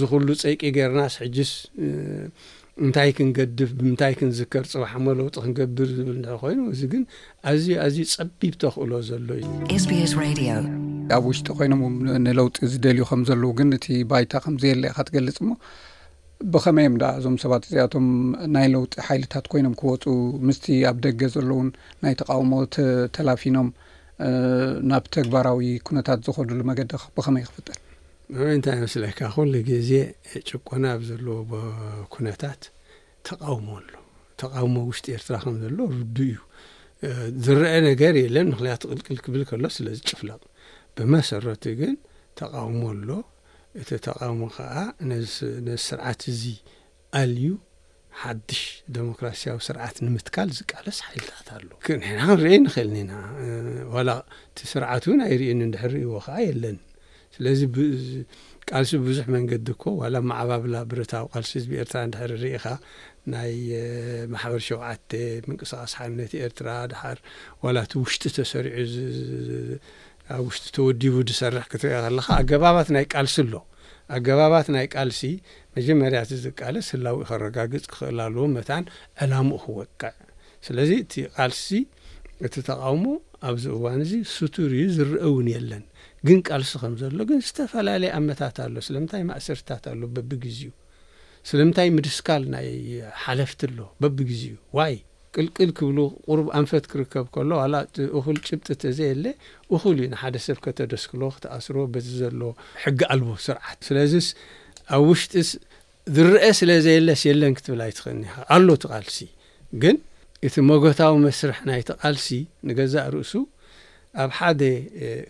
ዝኽሉ 0.00 0.28
ጸቂ 0.42 0.60
ገይርናስ 0.78 1.14
ሕጅስ 1.24 1.52
እንታይ 2.84 3.10
ክንገድፍ 3.16 3.70
ብምንታይ 3.80 4.12
ክንዝከር 4.18 4.64
ፅባሕ 4.74 4.92
እሞ 5.00 5.06
ለውጢ 5.18 5.34
ክንገብር 5.44 5.88
ዝብል 5.96 6.18
ን 6.22 6.36
ኮይኑ 6.42 6.60
እዚ 6.74 6.80
ግን 6.92 7.02
ኣዝዩ 7.50 7.68
ኣዝዩ 7.86 8.00
ጸቢብ 8.14 8.54
ተኽእሎ 8.62 8.92
ዘሎ 9.10 9.28
እዩ 9.40 9.50
ኣብ 11.16 11.22
ውሽጢ 11.30 11.46
ኮይኖም 11.58 11.82
ንለውጢ 12.26 12.56
ዝደልዩ 12.72 13.02
ከም 13.10 13.22
ዘለዉ 13.28 13.50
ግን 13.58 13.68
እቲ 13.78 13.86
ባይታ 14.12 14.32
ከምዘየለኢካ 14.44 14.98
ትገልጽ 15.10 15.38
እሞ 15.44 15.50
ብኸመይም 16.54 16.94
ዳ 17.02 17.08
እዞም 17.18 17.36
ሰባት 17.42 17.62
እዚኣቶም 17.68 18.06
ናይ 18.54 18.66
ለውጢ 18.74 18.94
ሓይልታት 19.08 19.44
ኮይኖም 19.52 19.74
ክወፁ 19.80 20.04
ምስቲ 20.46 20.64
ኣብ 20.90 20.96
ደገ 21.06 21.20
ዘሎውን 21.34 21.68
ናይ 22.04 22.14
ተቃውሞተላፊኖም 22.20 23.68
ናብ 24.90 25.04
ተግባራዊ 25.16 25.68
ኩነታት 25.88 26.18
ዝኸዱሉ 26.26 26.60
መገዲ 26.70 26.90
ብኸመይ 27.16 27.44
ክፍጠር 27.48 27.78
ምእንታይ 28.36 28.76
መስለካ 28.84 29.18
ኩሉ 29.36 29.52
ግዜ 29.70 29.90
ጭቆና 30.48 30.84
ብ 31.00 31.02
ዘለዎ 31.08 31.38
ኩነታት 32.14 32.62
ተቃውሞ 33.28 33.68
ኣሎ 33.80 33.88
ተቃውሞ 34.42 34.76
ውሽጢ 34.90 35.06
ኤርትራ 35.18 35.36
ከም 35.44 35.54
ዘሎ 35.64 35.78
ርዱ 36.00 36.16
እዩ 36.30 36.36
ዝረአ 37.44 37.74
ነገር 37.90 38.14
የለን 38.22 38.46
ምክንያት 38.54 38.82
ቅልቅል 39.06 39.18
ክብል 39.24 39.42
ከሎ 39.50 39.64
ስለዚ 39.78 39.98
ጭፍላቕ 40.10 40.40
ብመሰረቱ 40.98 41.64
ግን 41.82 41.92
ተቃውሞ 42.40 42.80
ኣሎ 42.94 43.08
እቲ 43.82 43.90
ተቃውሞ 44.06 44.42
ከዓ 44.56 44.72
ነ 45.10 45.70
ስርዓት 45.88 46.22
እዚ 46.32 46.42
ኣልዩ 47.20 47.44
ሓድሽ 48.22 48.60
ዴሞክራስያዊ 48.96 49.56
ስርዓት 49.68 49.96
ንምትካል 50.06 50.48
ዝቃለስ 50.58 50.98
ሓይልታት 51.06 51.48
ኣሎ 51.56 51.68
ንሕና 52.00 52.20
ክንርአ 52.26 52.52
ንኽእልኒና 52.64 53.12
ላ 54.08 54.12
እቲ 54.50 54.58
ስርዓት 54.72 55.04
እውን 55.08 55.20
ኣይርእን 55.28 55.62
ንድሕርርእይዎ 55.68 56.12
ኸዓ 56.26 56.36
የለን 56.48 56.78
ስለዚ 57.36 57.60
ቃልሲ 58.70 58.90
ብዙሕ 59.06 59.26
መንገዲ 59.36 59.66
እኮ 59.76 59.84
ዋላ 60.00 60.16
ማዕባብላ 60.30 60.76
ብረታዊ 60.90 61.24
ቃልሲ 61.34 61.52
ዚ 61.62 61.66
ብኤርትራ 61.72 61.98
ንድሕር 62.08 62.30
ርኢኻ 62.42 62.66
ናይ 63.32 63.52
ማሕበር 64.34 64.62
ሸውዓተ 64.68 65.10
ምንቅስቓስ 65.48 65.92
ሓነቲ 65.98 66.32
ኤርትራ 66.46 66.68
ድሓር 66.92 67.18
ዋላ 67.64 67.76
እቲ 67.86 67.92
ውሽጢ 68.02 68.24
ተሰሪዑ 68.38 68.78
ኣብ 70.32 70.40
ውሽጢ 70.48 70.66
ተወዲቡ 70.76 71.14
ድሰርሕ 71.28 71.64
ክትርአ 71.72 71.96
ከለኻ 72.04 72.26
ኣገባባት 72.42 72.88
ናይ 72.94 73.04
ቃልሲ 73.14 73.34
ኣሎ 73.44 73.54
ኣገባባት 74.16 74.66
ናይ 74.74 74.86
ቃልሲ 74.94 75.20
መጀመርያት 75.76 76.30
ዝቃለስ 76.44 76.86
ህላዊ 76.94 77.16
ኸረጋግጽ 77.30 77.84
ክኽእል 77.92 78.16
ለዎ 78.34 78.46
መታን 78.56 78.84
ዕላሙ 79.24 79.48
ክወቅዕ 79.64 80.12
ስለዚ 80.68 80.90
እቲ 81.04 81.14
ቃልሲ 81.36 81.68
እቲ 82.46 82.54
ተቃውሞ 82.70 83.04
ኣብዚ 83.48 83.64
እዋን 83.76 84.00
እዚ 84.06 84.12
ስቱር 84.34 84.70
እዩ 84.78 84.84
ዝርአ 84.96 85.20
እውን 85.28 85.48
የለን 85.54 85.84
ግን 86.28 86.38
ቃልሲ 86.48 86.72
ከም 86.82 86.94
ዘሎ 87.02 87.18
ግን 87.30 87.40
ዝተፈላለየ 87.48 88.12
ኣብመታት 88.18 88.56
ኣሎ 88.66 88.74
ስለምንታይ 88.88 89.24
ማእሰርትታት 89.30 89.84
ኣሎ 89.92 90.02
በቢ 90.16 90.30
ግዜ 90.46 90.58
እዩ 90.66 90.72
ስለምንታይ 91.50 91.88
ምድስካል 91.98 92.42
ናይ 92.54 92.68
ሓለፍቲ 93.24 93.60
ኣሎ 93.70 93.78
በቢ 94.04 94.16
ግዜ 94.30 94.42
እዩ 94.52 94.56
ዋይ 94.78 94.94
ቅልቅል 95.36 95.70
ክብሉ 95.78 95.98
ቑሩብ 96.26 96.48
ኣንፈት 96.58 96.84
ክርከብ 96.90 97.26
ከሎ 97.34 97.50
ዋላ 97.60 97.74
እኹል 98.18 98.36
ጭብጢ 98.46 98.68
እተዘየለ 98.76 99.24
እኹል 99.76 99.96
እዩ 100.02 100.06
ንሓደ 100.12 100.34
ሰብ 100.46 100.58
ከተደስክሎ 100.64 101.22
ክትኣስሮዎ 101.36 101.84
በዚ 101.94 102.06
ዘሎዎ 102.20 102.50
ሕጊ 102.82 103.00
ኣልቦ 103.14 103.28
ስርዓት 103.46 103.78
ስለዚስ 103.88 104.26
ኣብ 104.96 105.02
ውሽጢስ 105.10 105.50
ዝርአ 106.16 106.42
ስለ 106.60 106.70
ዘየለስ 106.86 107.20
የለን 107.28 107.54
ክትብል 107.58 107.80
ኣይትኽእኒ 107.88 108.22
ኣሎ 108.56 108.66
ቲ 108.84 108.92
ቓልሲ 108.92 109.18
ግን 109.84 109.96
እቲ 110.46 110.54
ሞጎታዊ 110.70 111.12
መስርሒ 111.26 111.58
ናይቲ 111.70 111.88
ቓልሲ 112.02 112.28
ንገዛእ 112.68 113.06
ርእሱ 113.16 113.32
ኣብ 114.22 114.30
ሓደ 114.38 114.60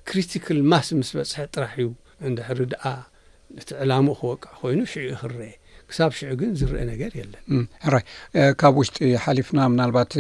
ክሪቲካል 0.09 0.61
ማስ 0.73 0.89
ምስ 1.01 1.11
በፅሐ 1.19 1.43
ጥራሕ 1.55 1.75
እዩ 1.83 1.91
እንድሕሪ 2.29 2.61
ደኣ 2.73 2.85
እቲ 3.61 3.69
ዕላሙ 3.85 4.07
ክወቅዕ 4.21 4.51
ኮይኑ 4.63 4.81
ሽዑኡ 4.93 5.15
ክርአ 5.23 5.39
ክሳብ 5.91 6.13
ሽዑ 6.19 6.31
ግን 6.41 6.51
ዝርአ 6.61 6.79
ነገር 6.93 7.13
የለን 7.21 7.65
ራይ 7.95 8.05
ካብ 8.61 8.75
ውሽጢ 8.81 8.99
ሓሊፍና 9.25 9.61
ምናልባት 9.73 10.13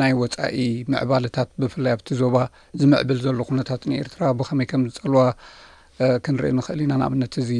ናይ 0.00 0.12
ወጻኢ 0.22 0.56
ምዕባልታት 0.92 1.50
ብፍላይ 1.62 1.92
ኣብቲ 1.96 2.08
ዞባ 2.20 2.36
ዝምዕብል 2.80 3.18
ዘሎ 3.26 3.38
ኩነታት 3.48 3.82
ንኤርትራ 3.90 4.22
ብኸመይ 4.38 4.66
ከም 4.72 4.82
ዝጸልዋ 4.90 5.22
ክንርኢ 6.24 6.50
ንኽእል 6.58 6.80
ኢና 6.84 6.92
ንኣብነት 7.00 7.34
እዚ 7.42 7.50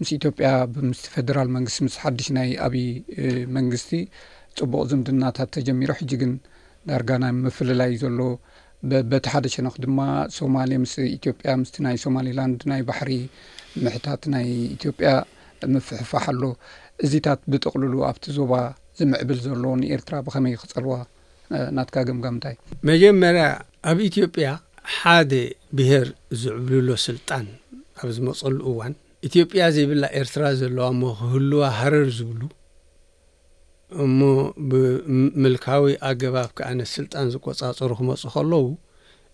ምስ 0.00 0.10
ኢትዮጵያ 0.18 0.50
ምስ 0.90 1.00
ፌደራል 1.14 1.48
መንግስቲ 1.56 1.78
ምስ 1.86 1.96
ሓዱሽ 2.02 2.28
ናይ 2.38 2.48
ኣብዪ 2.66 2.76
መንግስቲ 3.56 3.92
ጽቡቕ 4.58 4.82
ዝምድናታት 4.90 5.50
ተጀሚሮ 5.56 5.90
ሕጂግን 6.00 6.32
ዳርጋ 6.90 7.10
ናይ 7.24 7.32
ምፍለላይ 7.44 7.92
ዘሎ 8.02 8.18
በቲ 9.10 9.26
ሓደሸነኽ 9.32 9.74
ድማ 9.84 9.98
ሶማሌ 10.38 10.70
ምስ 10.84 10.94
ኢትዮጵያ 11.16 11.50
ምስቲ 11.62 11.76
ናይ 11.86 11.96
ሶማሌላንድ 12.04 12.60
ናይ 12.70 12.80
ባሕሪ 12.88 13.10
ምሕታት 13.84 14.22
ናይ 14.34 14.46
ኢትዮጵያ 14.76 15.10
ምፍሕፋሓሎ 15.74 16.42
እዚታት 17.06 17.40
ብጠቕልሉ 17.52 17.94
ኣብቲ 18.10 18.24
ዞባ 18.38 18.52
ዝምዕብል 18.98 19.38
ዘሎ 19.46 19.64
ንኤርትራ 19.82 20.14
ብኸመይ 20.26 20.54
ክጸልዋ 20.62 20.92
ናትካ 21.76 21.96
ገምጋም 22.08 22.34
እንታይ 22.36 22.56
መጀመርያ 22.90 23.44
ኣብ 23.90 23.98
ኢትዮጵያ 24.10 24.48
ሓደ 24.96 25.32
ብሄር 25.78 26.06
ዝዕብልሎ 26.42 26.88
ስልጣን 27.06 27.46
ኣብ 28.00 28.08
ዝመፀሉ 28.16 28.58
እዋን 28.72 28.94
ኢትዮጵያ 29.28 29.62
ዘይብላ 29.76 30.04
ኤርትራ 30.20 30.44
ዘለዋ 30.60 30.86
እሞ 30.94 31.02
ክህልዋ 31.20 31.62
ሃረር 31.78 32.08
ዝብሉ 32.18 32.42
እሞ 34.04 34.18
ብምልካዊ 34.70 35.84
ኣገባብ 36.08 36.50
ከዓ 36.58 36.68
ነት 36.78 36.90
ስልጣን 36.98 37.30
ዝቈጻጸሩ 37.34 37.90
ክመፁ 38.00 38.22
ኸለዉ 38.34 38.66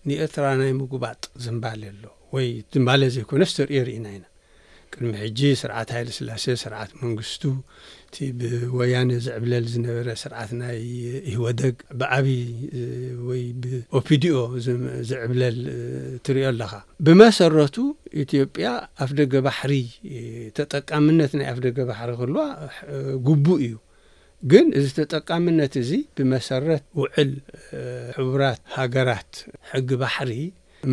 ንኤርትራ 0.09 0.45
ናይ 0.61 0.71
ምጉባጥ 0.79 1.21
ዝምባል 1.43 1.81
ሎ 2.01 2.07
ወይ 2.35 2.47
ዝምባለ 2.73 3.01
ዘይኮነስ 3.15 3.51
ተርዮ 3.57 3.77
ርኢና 3.87 4.05
ኢና 4.15 4.23
ቅድሚ 4.93 5.11
ሕጂ 5.21 5.39
ስርዓት 5.61 5.89
2ይ6ላሴ 5.95 6.43
ስርዓት 6.63 6.91
መንግስቱ 7.01 7.43
እቲ 8.07 8.17
ብወያነ 8.71 9.09
ዝዕብለል 9.25 9.65
ዝነበረ 9.73 10.07
ስርዓት 10.23 10.51
ናይ 10.59 10.81
ወደግ 11.45 11.75
ብዓብዪ 11.99 12.29
ወይ 13.29 13.41
ብኦፒዲኦ 13.63 14.35
ዝዕብለል 15.09 15.57
ትርእዮ 16.27 16.45
ኣለኻ 16.51 16.71
ብመሰረቱ 17.07 17.75
ኢትዮጵያ 18.23 18.67
ኣፍ 19.05 19.11
ደገ 19.19 19.33
ባሕሪ 19.47 19.73
ተጠቃምነት 20.59 21.33
ናይ 21.39 21.47
ኣፍ 21.53 21.59
ደገ 21.67 21.77
ባሕሪ 21.89 22.11
ክህልዋ 22.19 22.45
ግቡእ 23.27 23.61
እዩ 23.67 23.75
ግን 24.51 24.65
እዚ 24.79 24.87
ተጠቃምነት 24.99 25.75
እዚ 25.83 25.91
ብመሰረት 26.17 26.83
ውዕል 27.01 27.31
ሕቡራት 28.17 28.61
ሃገራት 28.77 29.33
ሕጊ 29.71 29.89
ባሕሪ 30.03 30.31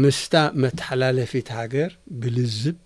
ምስታ 0.04 0.34
መተሓላለፊት 0.62 1.48
ሃገር 1.56 1.90
ብልዝብ 2.20 2.76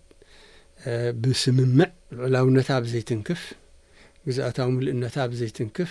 ብስምምዕ 1.22 1.88
ልዑላውነታ 2.18 2.70
ብዘይትንክፍ 2.84 3.40
ግዛአታዊ 4.28 4.66
ምልእነታ 4.76 5.16
ብዘይትንክፍ 5.32 5.90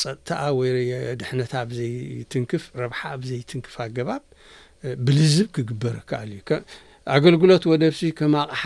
ጸጥታኣ 0.00 0.42
ወይ 0.58 0.68
ር 0.76 0.80
ድሕነታ 1.20 1.54
ብዘይትንክፍ 1.70 2.62
ረብሓ 2.82 3.00
ብዘይትንክፍ 3.22 3.74
ኣገባብ 3.84 4.22
ብልዝብ 5.06 5.46
ክግበር 5.56 5.94
ከኣል 6.08 6.30
እዩ 6.36 6.40
ኣገልግሎት 7.14 7.64
ወደብሲ 7.72 8.00
ከም 8.18 8.34
ኣቕሓ 8.42 8.62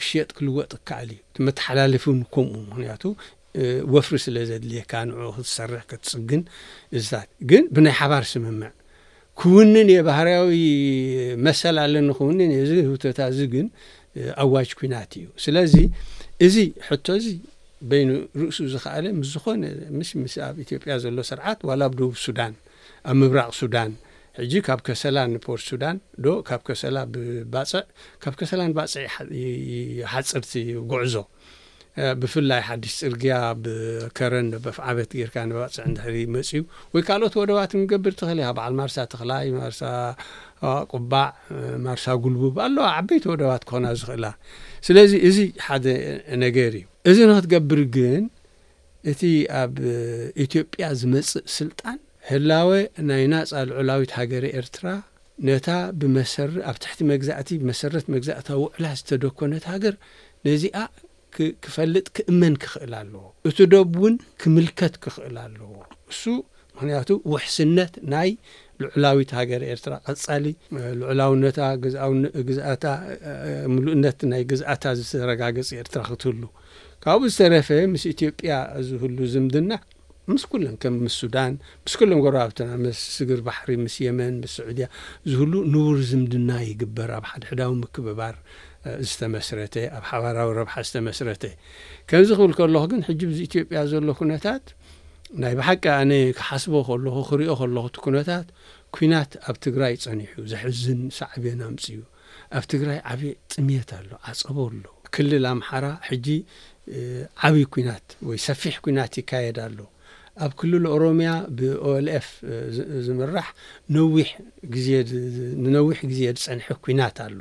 ክሽየጥ 0.00 0.28
ክልወጥ 0.36 0.72
ከኣል 0.88 1.08
እዩ 1.16 1.44
መተሓላለፉን 1.48 2.20
ከምኡ 2.34 2.54
ምኽንያቱ 2.68 3.02
ወፍሪ 3.94 4.16
ስለ 4.26 4.36
ዘድልየካ 4.50 4.92
ንዕኡ 5.08 5.26
ክትሰርሕ 5.36 5.82
ክትጽግን 5.90 6.42
እዚታት 6.98 7.28
ግን 7.50 7.64
ብናይ 7.74 7.94
ሓባር 7.98 8.24
ስምምዕ 8.32 8.70
ክውንን 9.40 9.88
የ 9.96 10.00
ባህርዊ 10.06 10.56
መሰል 11.46 11.76
ኣለኒ 11.84 12.08
ክውንን 12.18 12.50
እ 12.58 12.62
ዚ 12.70 12.74
ህብቶታ 12.86 13.18
እዚ 13.32 13.40
ግን 13.54 13.66
ኣዋጅ 14.42 14.68
ኩናት 14.78 15.10
እዩ 15.18 15.26
ስለዚ 15.44 15.74
እዚ 16.46 16.56
ሕቶ 16.88 17.06
እዚ 17.20 17.26
በይኑ 17.90 18.10
ርእሱ 18.40 18.58
ዝኸኣለ 18.72 19.06
ምስ 19.20 19.28
ዝኮነ 19.34 19.62
ምስ 19.98 20.08
ምስ 20.24 20.34
ኣብ 20.46 20.54
ኢትዮጵያ 20.64 20.92
ዘሎ 21.04 21.18
ስርዓት 21.30 21.58
ዋላ 21.68 21.80
ኣብ 21.88 21.92
ደቡብ 21.98 22.14
ሱዳን 22.26 22.52
ኣብ 23.08 23.16
ምብራቅ 23.20 23.50
ሱዳን 23.60 23.90
ሕጂ 24.38 24.52
ካብ 24.66 24.80
ከሰላ 24.86 25.16
ንፖርት 25.34 25.64
ሱዳን 25.70 25.96
ዶ 26.24 26.26
ካብ 26.48 26.60
ከሰላ 26.68 26.96
ብባፅዕ 27.14 27.82
ካብ 28.22 28.34
ከሰላ 28.40 28.60
ንባፅዒ 28.70 29.04
ሓፅርቲ 30.14 30.52
ጉዕዞ 30.92 31.14
ብፍላይ 32.20 32.60
ሓድሽ 32.68 32.92
ፅርግያ 33.00 33.34
ብከረን 33.64 34.48
በፍ 34.64 34.78
ዓበት 34.90 35.10
ገርካ 35.18 35.36
ንባፅዕ 35.48 35.84
ንድሕሪ 35.90 36.16
መፅዩ 36.36 36.60
ወይ 36.94 37.02
ካልኦት 37.08 37.34
ወደባት 37.40 37.72
ንገብር 37.80 38.14
ትኽእል 38.20 38.40
ኢካ 38.42 38.48
በዓል 38.58 38.74
ማርሳ 38.80 38.96
ተክላይ 39.12 39.46
ማርሳ 39.58 39.80
ቁባዕ 40.94 41.28
ማርሳ 41.84 42.06
ጉልቡ 42.24 42.42
ብኣለዋ 42.56 42.86
ዓበይቲ 42.96 43.24
ወደባት 43.34 43.62
ክኾና 43.68 43.86
ዝኽእላ 44.00 44.26
ስለዚ 44.88 45.12
እዚ 45.28 45.38
ሓደ 45.66 45.86
ነገር 46.44 46.72
እዩ 46.80 46.82
እዚ 47.12 47.18
ንክትገብር 47.30 47.82
ግን 47.98 48.24
እቲ 49.12 49.22
ኣብ 49.62 49.74
ኢትዮጵያ 50.46 50.84
ዝመፅእ 51.02 51.46
ስልጣን 51.58 51.98
ህላወ 52.32 52.70
ናይ 53.08 53.24
ናፃ 53.32 53.50
ልዑላዊት 53.70 54.12
ሃገረ 54.18 54.44
ኤርትራ 54.60 54.86
ነታ 55.46 55.68
ብመሰ 56.00 56.34
ኣብ 56.70 56.76
ታሕቲ 56.82 57.00
መግዛእቲ 57.14 57.48
ብመሰረት 57.60 58.06
መግዛእታዊ 58.14 58.56
ውዕላ 58.66 58.84
ዝተደኰነት 59.00 59.64
ሃገር 59.72 59.94
ነዚኣ 60.46 60.76
ክፈልጥ 61.64 62.06
ክእመን 62.16 62.54
ክኽእል 62.62 62.92
ኣለዎ 63.02 63.24
እቲ 63.48 63.58
ደብ 63.72 63.94
እውን 64.00 64.16
ክምልከት 64.42 64.94
ክኽእል 65.04 65.36
ኣለዎ 65.44 65.70
እሱ 66.12 66.22
ምክንያቱ 66.76 67.08
ውሕስነት 67.32 67.94
ናይ 68.12 68.30
ልዑላዊት 68.82 69.30
ሃገር 69.38 69.62
ኤርትራ 69.72 69.94
ቐጻሊ 70.06 70.46
ልዑላውነታ 71.00 71.58
ግዛእታ 72.48 72.84
ምሉእነት 73.74 74.18
ናይ 74.32 74.42
ግዝእታ 74.52 74.84
ዝተረጋገጽ 75.00 75.70
ኤርትራ 75.82 76.02
ክትህሉ 76.10 76.42
ካብኡ 77.04 77.22
ዝተረፈ 77.32 77.68
ምስ 77.94 78.04
ኢትዮጵያ 78.14 78.52
ዝህሉ 78.88 79.16
ዝምድና 79.34 79.70
ምስ 80.32 80.44
ኩሎን 80.50 80.76
ከም 80.82 80.94
ምስ 81.04 81.14
ሱዳን 81.22 81.54
ምስ 81.86 81.94
ኩሎም 82.00 82.20
ገረብትና 82.26 82.70
ምስ 82.84 83.00
ስግር 83.16 83.40
ባሕሪ 83.46 83.70
ምስ 83.84 83.94
የመን 84.06 84.34
ምስ 84.44 84.52
ስዑድያ 84.58 84.86
ዝህሉ 85.30 85.52
ንቡር 85.72 85.98
ዝምድና 86.10 86.50
ይግበር 86.68 87.10
ኣብ 87.18 87.24
ሓደ 87.32 87.42
ሕዳዊ 87.50 87.70
ምክብባር 87.82 88.36
ዝተመስረተ 89.08 89.74
ኣብ 89.96 90.04
ሓባራዊ 90.10 90.48
ረብሓ 90.58 90.74
ዝተመስረተ 90.88 91.44
ከምዚ 92.10 92.30
ኽብል 92.38 92.52
ከለኹ 92.58 92.82
ግን 92.92 93.02
ሕጂ 93.08 93.20
ብዚ 93.30 93.38
ኢትዮጵያ 93.48 93.78
ዘሎ 93.92 94.06
ኩነታት 94.20 94.64
ናይ 95.42 95.54
ብሓቂ 95.60 95.84
ኣነ 96.00 96.12
ክሓስቦ 96.38 96.74
ከለኹ 96.90 97.16
ክርእዮ 97.30 97.50
ከለኹት 97.60 97.96
ኩነታት 98.06 98.46
ኲናት 98.96 99.30
ኣብ 99.50 99.56
ትግራይ 99.66 99.94
ጸኒሑ 100.04 100.32
ዘሕዝን 100.52 101.00
ሳዕብየ 101.18 101.52
ናምፅ 101.62 101.84
እዩ 101.92 102.00
ኣብ 102.58 102.64
ትግራይ 102.72 102.98
ዓብዪ 103.12 103.30
ጥሜት 103.54 103.90
ኣሎ 104.00 104.10
ዓፀቦ 104.32 104.58
ኣሎ 104.70 104.84
ክልል 105.16 105.44
ኣምሓራ 105.54 105.86
ሕጂ 106.08 106.26
ዓብዪ 107.48 107.58
ኲናት 107.74 108.06
ወይ 108.28 108.38
ሰፊሕ 108.48 108.76
ኲናት 108.84 109.12
ይካየድ 109.20 109.58
ኣሎ 109.66 109.78
ኣብ 110.44 110.52
ክልል 110.60 110.84
ኦሮሚያ 110.94 111.30
ብኦልፍ 111.58 112.28
ዝምራሕ 113.06 113.48
ዊ 114.14 114.24
ንነዊሕ 115.64 115.98
ግዜ 116.12 116.20
ዝጸኒሐ 116.38 116.66
ኲናት 116.86 117.18
ኣሎ 117.26 117.38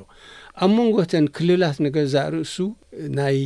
ኣብ 0.61 0.71
መንጎ 0.77 0.95
እተን 1.05 1.25
ክልላት 1.35 1.77
ነገዛ 1.85 2.15
ርእሱ 2.33 2.55
ናይ 3.17 3.37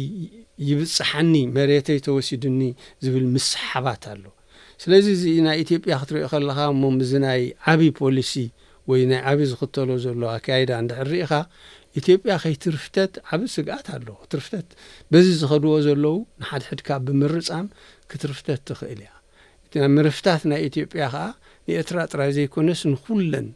ይብፅሓኒ 0.70 1.34
መሬተይ 1.58 2.00
ተወሲድኒ 2.06 2.62
ዝብል 3.04 3.26
ምስሓባት 3.36 4.04
ኣሎ 4.14 4.24
ስለዚ 4.84 5.06
እዚ 5.18 5.24
ናይ 5.46 5.58
ኢትዮጵያ 5.64 5.94
ክትሪኦ 6.02 6.26
ኸለኻ 6.34 6.58
እሞ 6.74 6.82
እዚ 7.06 7.12
ናይ 7.26 7.42
ዓብዪ 7.72 7.84
ፖሊሲ 8.00 8.34
ወይ 8.92 9.02
ናይ 9.12 9.22
ዓብዪ 9.32 9.46
ዝኽተሎ 9.52 9.90
ዘሎ 10.06 10.22
ኣልካይዳ 10.34 10.72
እንዳሕርኢኻ 10.84 11.32
ኢትዮጵያ 12.00 12.32
ኸይትርፍተት 12.46 13.14
ዓብ 13.36 13.42
ስግኣት 13.56 13.88
ኣለ 13.96 14.08
ክትርፍተት 14.24 14.68
በዚ 15.12 15.28
ዝኸድዎ 15.42 15.76
ዘለዉ 15.88 16.16
ንሓድ 16.42 16.64
ሕድካ 16.70 16.90
ብምርፃን 17.06 17.68
ክትርፍተት 18.12 18.62
ትኽእል 18.72 19.02
እያ 19.06 19.84
ምርፍታት 19.98 20.44
ናይ 20.52 20.62
ኢትዮጵያ 20.70 21.06
ኸዓ 21.16 21.26
ንኤርትራ 21.70 21.98
ጥራይ 22.12 22.32
ዘይኮነስ 22.40 22.84
ንኹለን 22.94 23.48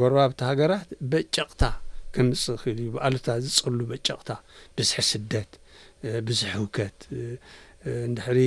ጐረባብቲ 0.00 0.40
ሃገራት 0.50 0.90
በጨቕታ 1.12 1.62
ከምጽእ 2.14 2.56
ኽእል 2.62 2.78
እዩ 2.82 2.88
በዓሉታ 2.94 3.28
ዝጸሉ 3.46 3.78
በጨቕታ 3.90 4.30
ብዙሒ 4.76 4.96
ስደት 5.10 5.50
ብዝሒ 6.28 6.48
ህውከት 6.56 6.96
እንድሕሪ 8.08 8.38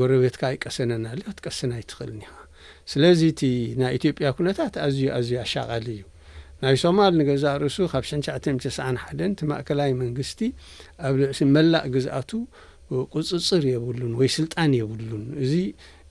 ጐረቤትካ 0.00 0.42
ይቀሰነና 0.54 1.04
ሊ 1.18 1.20
ክትቀሰና 1.28 1.72
ይትኽእልኒ 1.82 2.22
ስለዚ 2.92 3.20
እቲ 3.32 3.42
ናይ 3.80 3.92
ኢትዮጵያ 3.98 4.26
ኩነታት 4.38 4.74
ኣዝዩ 4.86 5.04
ኣዝዩ 5.18 5.34
ኣሻቓል 5.44 5.86
እዩ 5.94 6.00
ናይ 6.62 6.76
ሶማል 6.84 7.12
ንገዛእ 7.20 7.56
ርእሱ 7.62 7.78
ካብ 7.92 8.04
ሽ9991 8.10 9.22
ቲ 9.40 9.48
ማእከላይ 9.50 9.90
መንግስቲ 10.02 10.40
ኣብ 11.06 11.14
ልዕሲ 11.22 11.40
መላእ 11.56 11.86
ግዛኣቱ 11.94 12.30
ቅፅፅር 13.14 13.62
የብሉን 13.74 14.12
ወይ 14.20 14.28
ስልጣን 14.38 14.72
የብሉን 14.80 15.24
እዚ 15.44 15.52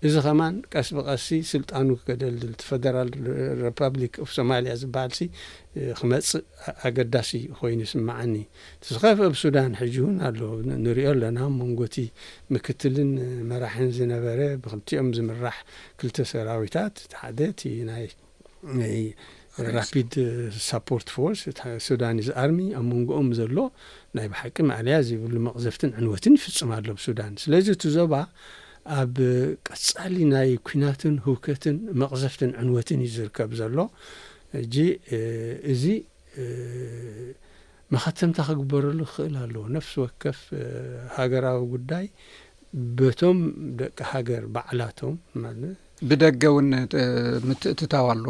እዚ 0.07 0.15
ኸማን 0.23 0.55
ቀስቢቀሲ 0.73 1.27
ስልጣኑ 1.51 1.85
ክገደል 1.99 2.33
ልቲ 2.47 2.61
ፌደራል 2.69 3.09
ሪፐብሊክ 3.65 4.13
ሶማልያ 4.37 4.71
ዝበሃል 4.81 5.11
ሲ 5.17 5.21
ክመፅእ 5.99 6.41
ኣገዳሲ 6.87 7.29
ኮይኑ 7.59 7.79
ይስማዓኒ 7.85 8.33
ስኸፍ 8.87 9.19
ኣብ 9.27 9.35
ሱዳን 9.41 9.71
ሕጂእውን 9.81 10.17
ኣለ 10.29 10.39
ንሪኦ 10.85 11.07
ኣለናብ 11.13 11.51
መንጎ 11.59 11.79
ቲ 11.95 12.03
ምክትልን 12.55 13.11
መራሒን 13.51 13.91
ዝነበረ 13.99 14.39
ብክልቲኦም 14.65 15.09
ዝምራሕ 15.17 15.57
ክልተ 16.01 16.17
ሰራዊታት 16.31 16.93
ቲ 17.13 17.19
ሓደ 17.21 17.39
ቲ 17.61 17.71
ናይ 17.91 18.05
ራፒድ 19.77 20.11
ሳፖርት 20.69 21.07
ፎርስ 21.15 21.41
ሱዳን 21.87 22.19
ዚ 22.27 22.33
ኣርሚ 22.43 22.59
ኣብ 22.79 22.85
መንጎኦም 22.91 23.29
ዘሎ 23.39 23.57
ናይ 24.19 24.27
ባሓቂ 24.33 24.55
መዕልያ 24.71 24.97
ዘይብሉ 25.07 25.35
መቕዘፍትን 25.47 25.93
ዕንወትን 26.01 26.35
ይፍፅም 26.39 26.71
ኣሎ 26.79 26.87
ኣብሱዳን 26.95 27.33
ስለዚ 27.45 27.67
እቲ 27.77 27.83
ዞባ 27.97 28.13
ኣብ 28.99 29.15
ቀጻሊ 29.67 30.15
ናይ 30.33 30.49
ኩናትን 30.69 31.15
ህውከትን 31.25 31.77
መቕዘፍትን 32.01 32.51
ዕንወትን 32.61 32.99
እዩ 33.05 33.11
ዝርከብ 33.17 33.51
ዘሎ 33.59 33.77
እጂ 34.61 34.75
እዚ 35.73 35.83
መኸተምታ 37.93 38.39
ከግበረሉ 38.47 38.99
ክኽእል 39.09 39.35
ኣለዉ 39.43 39.63
ነፍሲ 39.75 39.93
ወከፍ 40.03 40.39
ሃገራዊ 41.15 41.59
ጉዳይ 41.73 42.05
በቶም 42.99 43.39
ደቂ 43.79 43.97
ሃገር 44.11 44.43
በዕላቶም 44.53 45.15
ብደገ 46.09 46.41
እውን 46.51 46.69
ምትእትታው 47.49 48.07
ኣሎ 48.13 48.25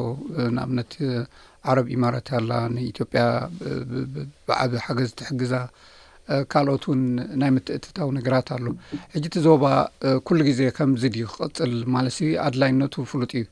ንኣብነት 0.56 0.92
ዓረብ 1.72 1.88
ኢማራት 1.96 2.28
ኣላ 2.40 2.52
ንኢትዮጵያ 2.76 3.24
ብዓቢ 4.48 4.74
ሓገዝ 4.86 5.12
ትሕግዛ 5.20 5.54
ካልኦት 6.54 6.84
እውን 6.90 7.02
ናይ 7.42 7.50
ምትእትታዊ 7.56 8.08
ነገራት 8.18 8.48
ኣሎ 8.56 8.66
ሕጂእቲ 9.14 9.36
ዞባ 9.48 9.64
ኩሉ 10.28 10.38
ግዜ 10.50 10.60
ከምዚ 10.78 11.04
ድዩ 11.16 11.26
ክቅፅል 11.32 11.74
ማለት 11.96 12.14
ሲ 12.18 12.22
ኣድላይነቱ 12.46 12.96
ፍሉጥ 13.12 13.32
እዩ 13.42 13.46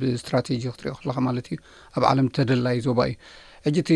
ብእስትራቴጂ 0.00 0.62
ክትሪኦ 0.74 0.94
ከለኻ 1.00 1.16
ማለት 1.28 1.46
እዩ 1.52 1.58
ኣብ 1.96 2.04
ዓለም 2.12 2.28
ተደላይ 2.38 2.78
ዞባ 2.86 2.98
እዩ 3.10 3.16
ሕጂእቲ 3.66 3.90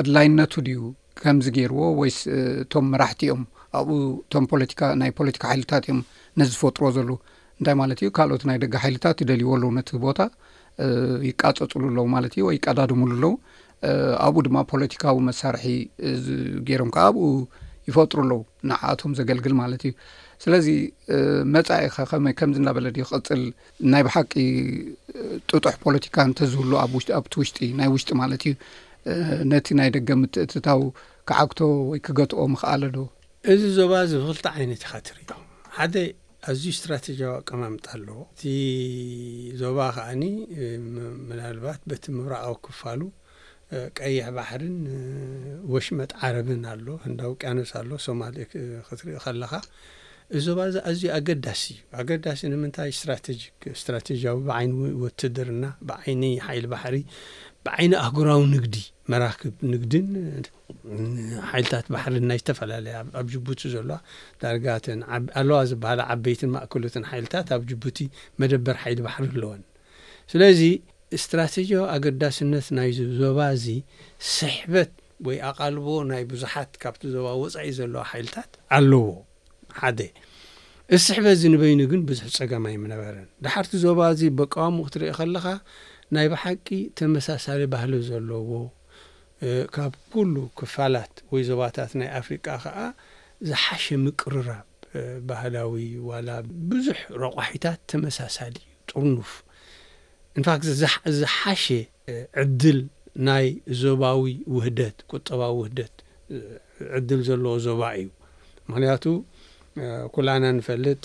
ኣድላይነቱ 0.00 0.52
ድዩ 0.68 0.80
ከምዚ 1.22 1.46
ገይርዎ 1.58 1.80
ወይ 2.00 2.10
እቶም 2.64 2.86
መራሕቲ 2.92 3.22
እኦም 3.30 3.42
ኣብኡ 3.80 3.96
ቶም 4.32 4.44
ፖለቲካ 4.52 4.80
ናይ 5.00 5.10
ፖለቲካ 5.20 5.42
ሓይልታት 5.52 5.84
እዮም 5.88 6.00
ነዝፈጥሮዎ 6.40 6.90
ዘለዉ 6.96 7.16
እንታይ 7.58 7.74
ማለት 7.82 7.98
እዩ 8.02 8.10
ካልኦት 8.18 8.42
ናይ 8.50 8.56
ደገ 8.64 8.74
ሓይልታት 8.84 9.16
ትደልይዎ 9.20 9.52
ለው 9.62 9.70
ነቲ 9.78 9.90
ቦታ 10.06 10.20
ይቃፀፅሉ 11.28 11.80
ኣለዉ 11.90 12.06
ማለት 12.16 12.32
እዩ 12.36 12.42
ወይ 12.48 12.54
ይቀዳድምሉ 12.58 13.12
ኣለዉ 13.16 13.30
ኣብኡ 14.26 14.40
ድማ 14.46 14.56
ፖለቲካዊ 14.72 15.16
መሳርሒ 15.28 15.64
ገይሮም 16.68 16.90
ከዓ 16.96 17.04
ኣብኡ 17.10 17.24
ይፈጥሩ 17.88 18.18
ኣለዉ 18.24 18.40
ንዓእቶም 18.70 19.12
ዘገልግል 19.18 19.54
ማለት 19.60 19.82
እዩ 19.88 19.94
ስለዚ 20.44 20.66
መጻኢኸ 21.54 21.96
ኸመይ 22.10 22.34
ከምዝ 22.38 22.56
እናበለ 22.60 22.86
ድ 22.94 22.98
ክቅፅል 23.08 23.42
ናይ 23.92 24.02
ብሓቂ 24.06 24.32
ጥጡሕ 25.50 25.74
ፖለቲካ 25.84 26.16
እንተዝብሉ 26.28 26.72
ኣብቲ 27.20 27.34
ውሽጢ 27.42 27.58
ናይ 27.80 27.88
ውሽጢ 27.94 28.10
ማለት 28.22 28.44
እዩ 28.50 28.54
ነቲ 29.52 29.66
ናይ 29.80 29.88
ደገ 29.96 30.08
ምትእትታዊ 30.20 30.82
ክዓግቶ 31.30 31.60
ወይ 31.90 32.00
ክገጥኦ 32.08 32.42
ምክኣለ 32.54 32.82
ዶ 32.96 33.06
እዚ 33.52 33.62
ዞባ 33.78 33.92
ዝብኽልጣ 34.12 34.44
ዓይነት 34.58 34.82
ይካትርዮ 34.86 35.24
ሓደ 35.78 35.94
ኣዝዩ 36.50 36.66
እስትራቴጂያዊ 36.74 37.32
ኣቀማምጣ 37.40 37.84
ኣለዎ 37.96 38.20
እቲ 38.32 38.42
ዞባ 39.62 39.78
ከዓኒ 39.96 40.22
ምናልባት 41.28 41.80
በቲ 41.90 42.04
ምብራቃዊ 42.16 42.54
ክፋሉ 42.66 43.00
ቀይሕ 43.98 44.26
ባሕርን 44.36 44.76
ወሽመጥ 45.74 46.10
ዓረብን 46.28 46.62
ኣሎ 46.72 46.86
እንዳ 47.08 47.20
ውቅያኖት 47.32 47.70
ኣሎ 47.80 47.90
ሶማሌ 48.06 48.36
ክትርኢ 48.86 49.14
ከለኻ 49.24 49.52
እዞባ 50.38 50.58
እዚ 50.70 50.76
ኣዝዩ 50.88 51.04
ኣገዳሲ 51.18 51.62
እዩ 51.76 51.80
ኣገዳሲ 52.00 52.40
ንምንታይ 52.52 52.90
እስትራቴጂክ 52.94 53.64
እስትራቴዥያዊ 53.76 54.36
ብዓይኒ 54.50 54.72
ወትድርና 55.04 55.64
ብዓይኒ 55.88 56.22
ሓይሊ 56.46 56.66
ባሕሪ 56.74 56.98
ብዓይኒ 57.66 57.92
ኣህጉራዊ 58.02 58.42
ንግዲ 58.54 58.76
መራክብ 59.12 59.54
ንግድን 59.72 60.06
ሓይልታት 61.50 61.86
ባሕሪ 61.94 62.14
ና 62.28 62.38
ዝተፈላለየ 62.40 62.96
ኣብ 63.20 63.26
ጅቡቲ 63.34 63.60
ዘለዋ 63.74 63.98
ዳርጋትን 64.44 65.00
ኣለዋ 65.40 65.58
ዝበሃል 65.72 66.02
ዓበይትን 66.12 66.52
ማእክሎትን 66.56 67.06
ሓይልታት 67.10 67.50
ኣብ 67.58 67.64
ጅቡቲ 67.72 67.98
መደበር 68.42 68.78
ሓይሊ 68.84 68.98
ባሕሪ 69.08 69.26
ኣለዎን 69.32 69.62
ስለዚ 70.32 70.60
እስትራቴጂያዊ 71.16 71.82
ኣገዳስነት 71.94 72.66
ናይ 72.76 72.90
ዞባ 73.20 73.38
እዚ 73.56 73.66
ስሕበት 74.34 74.92
ወይ 75.26 75.38
ኣቓልቦ 75.48 75.86
ናይ 76.10 76.22
ብዙሓት 76.32 76.70
ካብቲ 76.82 77.02
ዞባ 77.14 77.26
ወፃኢ 77.42 77.68
ዘለዋ 77.78 78.02
ሓይልታት 78.12 78.52
ኣለዎ 78.76 79.04
ሓደ 79.80 80.00
እዚ 80.94 81.00
ስሕበት 81.08 81.36
ዝንበይኑ 81.42 81.80
ግን 81.92 82.00
ብዙሕ 82.08 82.26
ጸገማ 82.38 82.64
ይምነበረን 82.76 83.28
ዳሓርቲ 83.46 83.72
ዞባ 83.84 84.00
እዚ 84.14 84.22
ብቀዋሙ 84.40 84.78
ክትርአ 84.88 85.10
ከለኻ 85.18 85.46
ናይ 86.14 86.26
ብሓቂ 86.32 86.68
ተመሳሳሊ 87.00 87.60
ባህሊ 87.74 87.92
ዘለዎ 88.08 88.48
ካብ 89.74 89.92
ኩሉ 90.12 90.34
ክፋላት 90.58 91.14
ወይ 91.34 91.42
ዞባታት 91.50 91.92
ናይ 92.00 92.10
ኣፍሪቃ 92.20 92.46
ከዓ 92.64 92.78
ዝሓሸ 93.48 93.86
ምቅርራብ 94.06 94.66
ባህላዊ 95.28 95.74
ዋላ 96.10 96.28
ብዙሕ 96.72 96.98
ረቋሒታት 97.24 97.80
ተመሳሳሊ 97.92 98.56
ዩ 98.70 98.74
ጡርንፍ 98.92 99.30
ኢንፋክት 100.40 100.66
ዝሓሸ 101.20 101.64
ዕድል 102.42 102.78
ናይ 103.28 103.46
ዞባዊ 103.80 104.20
ውህደት 104.54 104.98
ቁጠባዊ 105.16 105.52
ውህደት 105.60 105.94
ዕድል 106.98 107.20
ዘለዎ 107.28 107.52
ዞባ 107.66 107.80
እዩ 108.00 108.06
ምክንያቱ 108.70 109.04
ኩላና 110.14 110.44
ንፈልጥ 110.58 111.02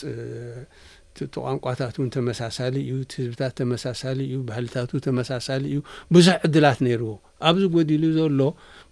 ቲ 1.18 1.26
ቋንቋታት 1.44 1.96
እውን 2.00 2.10
ተመሳሳሊ 2.16 2.76
እዩ 2.88 2.98
ቲ 3.12 3.14
ህዝብታት 3.22 3.54
ተመሳሳሊ 3.60 4.20
እዩ 4.30 4.40
ባህልታት 4.50 4.92
ተመሳሳሊ 5.08 5.64
እዩ 5.72 5.80
ብዙሕ 6.16 6.36
ዕድላት 6.48 6.80
ነይርዎ 6.88 7.12
ኣብዚ 7.50 7.64
ጐዲሉ 7.76 8.04
ዘሎ 8.18 8.40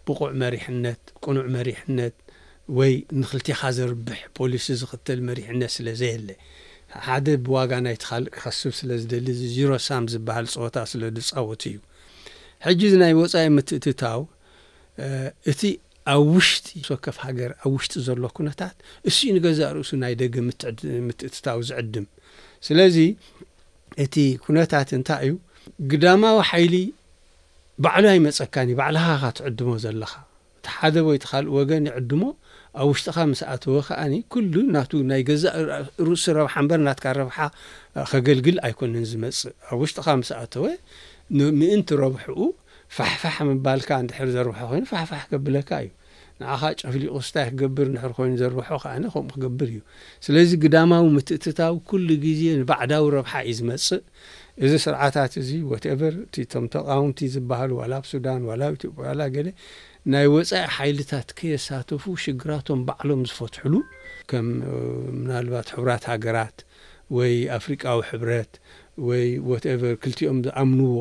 ብቑዕ 0.09 0.29
መሪሕነት 0.43 1.01
ቅኑዕ 1.25 1.45
መሪሕነት 1.57 2.15
ወይ 2.79 2.93
ንኽልቲኻ 3.21 3.61
ዘርብሕ 3.79 4.19
ፖሊሲ 4.37 4.67
ዝኽትል 4.81 5.19
መሪሕነት 5.29 5.71
ስለ 5.77 5.87
ዘየለ 6.01 6.29
ሓደ 7.07 7.27
ብዋጋ 7.45 7.71
ናይ 7.85 7.95
ተኻልእ 8.03 8.29
ክኸስብ 8.35 8.73
ስለ 8.79 8.89
ዝደሊ 9.01 9.25
እዚ 9.35 9.41
ዚሮ 9.57 9.71
ሳም 9.87 10.03
ዝበሃል 10.13 10.45
ፀወታ 10.53 10.75
ስለዱፃወቱ 10.91 11.63
እዩ 11.71 11.77
ሕጂ 12.65 12.81
ዚ 12.91 12.93
ናይ 13.03 13.13
ወፃኢ 13.21 13.47
ምትእትታው 13.57 14.21
እቲ 15.51 15.61
ኣብ 16.13 16.23
ውሽጢ 16.35 16.67
ሰከፍ 16.89 17.17
ሃገር 17.25 17.51
ኣብ 17.63 17.71
ውሽጢ 17.75 17.95
ዘሎ 18.07 18.21
ኩነታት 18.37 18.75
እሱኡ 19.09 19.29
ንገዛእ 19.37 19.69
ርእሱ 19.75 19.91
ናይ 20.03 20.13
ደገ 20.21 20.35
ምትእትታው 21.07 21.57
ዝዕድም 21.69 22.05
ስለዚ 22.67 22.97
እቲ 24.03 24.15
ኩነታት 24.45 24.89
እንታይ 24.97 25.23
እዩ 25.27 25.33
ግዳማዊ 25.91 26.37
ሓይሊ 26.49 26.75
ባዕላዋይ 27.83 28.19
መፀካኒ 28.27 28.69
ባዕልኻ 28.79 29.07
ኻ 29.21 29.31
ትዕድሞ 29.37 29.71
ዘለካ 29.85 30.13
እቲ 30.59 30.65
ሓደ 30.77 30.95
ወይ 31.07 31.17
ተካልእ 31.23 31.53
ወገን 31.59 31.85
ይዕድሞ 31.91 32.21
ኣብ 32.81 32.87
ውሽጢኻ 32.91 33.17
ምስ 33.31 33.41
ኣተወ 33.53 33.75
ኸዓኒ 33.87 34.13
ኩሉ 34.33 34.53
ናቱ 34.75 34.91
ናይ 35.09 35.21
ገዛእ 35.29 35.53
ርእሲ 36.07 36.23
ረብሓ 36.37 36.53
ምበር 36.65 36.79
ናትካ 36.87 37.05
ረብሓ 37.19 37.37
ከገልግል 38.11 38.57
ኣይኮነን 38.67 39.05
ዝመጽእ 39.11 39.51
ኣብ 39.69 39.77
ውሽጢኻ 39.83 40.07
ምስ 40.21 40.29
ኣተወ 40.43 40.65
ምእንቲ 41.59 41.89
ረብሑኡ 42.03 42.37
ፋሕፋሕ 42.95 43.35
ምባልካ 43.51 43.89
ንድሕር 44.05 44.27
ዘርብሖ 44.37 44.59
ኮይኑ 44.71 44.83
ፋሕሕ 44.93 45.21
ክገብለካ 45.29 45.69
እዩ 45.85 45.91
ንኣኻ 46.41 46.61
ጨፍሊቁ 46.81 47.15
ስታይ 47.27 47.45
ክገብር 47.51 47.87
እንድሕ 47.91 48.05
ኮይኑ 48.17 48.33
ዘርብሖ 48.41 48.67
ከዓኒ 48.83 49.03
ከምኡ 49.13 49.31
ክገብር 49.37 49.67
እዩ 49.75 49.79
ስለዚ 50.25 50.49
ግዳማዊ 50.63 51.05
ምትእትታዊ 51.17 51.75
ኩሉ 51.89 52.07
ግዜ 52.25 52.41
ንባዕዳዊ 52.61 53.05
ረብሓ 53.17 53.33
እዩ 53.49 53.55
ዝመፅእ 53.59 54.03
እዚ 54.63 54.71
ስርዓታት 54.85 55.33
እዚ 55.41 55.49
ወትቨር 55.71 56.13
እቲ 56.25 56.35
ቶም 56.51 56.65
ተቓውምቲ 56.73 57.19
ዝበሃሉ 57.35 57.71
ዋላ 57.81 57.93
ብ 58.03 58.07
ሱዳን 58.11 58.43
ዋላ 58.49 58.61
ብ 58.71 58.75
ኢትዮጵ 58.77 58.97
ላ 59.19 59.23
ገለ 59.37 59.47
ናይ 60.13 60.25
ወፃኢ 60.33 60.63
ሓይልታት 60.77 61.29
ከየሳተፉ 61.37 62.03
ሽግራቶም 62.23 62.79
ባዕሎም 62.87 63.21
ዝፈትሕሉ 63.29 63.75
ከም 64.31 64.47
ምናልባት 65.21 65.67
ሕብራት 65.75 66.03
ሃገራት 66.11 66.57
ወይ 67.17 67.33
ኣፍሪቃዊ 67.57 67.99
ሕብረት 68.09 68.51
ወይ 69.07 69.23
ወትኤቨር 69.49 69.95
ክልቲኦም 70.03 70.37
ዝኣምንዎ 70.47 70.93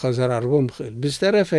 ከዘራርቦም 0.00 0.66
ይኽእል 0.72 0.94
ብዝተረፈ 1.02 1.50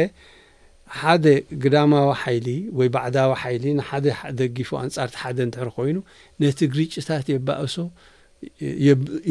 ሓደ 1.01 1.25
ግዳማዊ 1.63 2.07
ሓይሊ 2.23 2.47
ወይ 2.79 2.87
ባዕዳዊ 2.95 3.31
ሓይሊ 3.43 3.65
ንሓደ 3.79 4.07
ደጊፎ 4.39 4.69
ኣንጻርቲ 4.85 5.15
ሓደ 5.23 5.37
እንትሕሪ 5.49 5.69
ኮይኑ 5.77 5.99
ነቲ 6.43 6.59
ግርጭታት 6.75 7.27
የባእሶ 7.35 7.75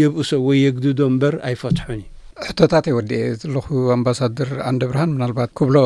የብእሶ 0.02 0.30
ወይ 0.48 0.58
የግድዶ 0.66 1.00
እምበር 1.12 1.34
ኣይፈትሑን 1.50 2.00
እዩ 2.02 2.08
ሕቶታት 2.48 2.84
የይወድ 2.90 3.10
ኤ 3.20 3.24
ዘለኹ 3.42 3.66
ኣምባሳደር 3.98 4.50
ኣንደ 4.68 4.80
ብርሃን 4.90 5.10
ምናልባት 5.16 5.50
ብሎ 5.68 5.76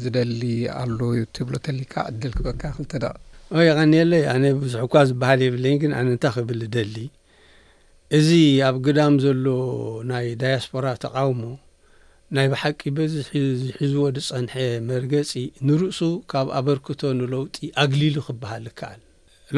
ዝደሊ 0.00 0.42
ኣሎ 0.82 0.98
ትብሎ 1.36 1.54
ተሊካ 1.66 1.94
ድል 2.20 2.32
ክበካ 2.38 2.62
ክልተ 2.76 2.92
ደቕ 3.04 3.14
ይቐኒየለ 3.68 4.12
ኣነ 4.32 4.44
ብዙሕእኳ 4.64 4.94
ዝብሃል 5.10 5.40
የብለ 5.44 5.64
ግን 5.82 5.92
ኣነ 5.98 6.06
እንታይ 6.16 6.32
ክብል 6.36 6.60
ደሊ 6.76 6.96
እዚ 8.18 8.28
ኣብ 8.68 8.76
ግዳም 8.86 9.14
ዘሎ 9.24 9.44
ናይ 10.10 10.26
ዳያስፖራ 10.40 10.86
ተቃውሞ 11.04 11.42
ናይ 12.36 12.46
ብሓቂ 12.52 12.80
በዚሒዝሒዝዎ 12.96 14.02
ዲፀንሐ 14.16 14.54
መርገፂ 14.90 15.32
ንርእሱ 15.68 16.00
ካብ 16.32 16.48
ኣበርክቶ 16.58 17.02
ንለውጢ 17.20 17.56
ኣግሊሉ 17.84 18.16
ክበሃል 18.26 18.66
እከኣል 18.70 19.00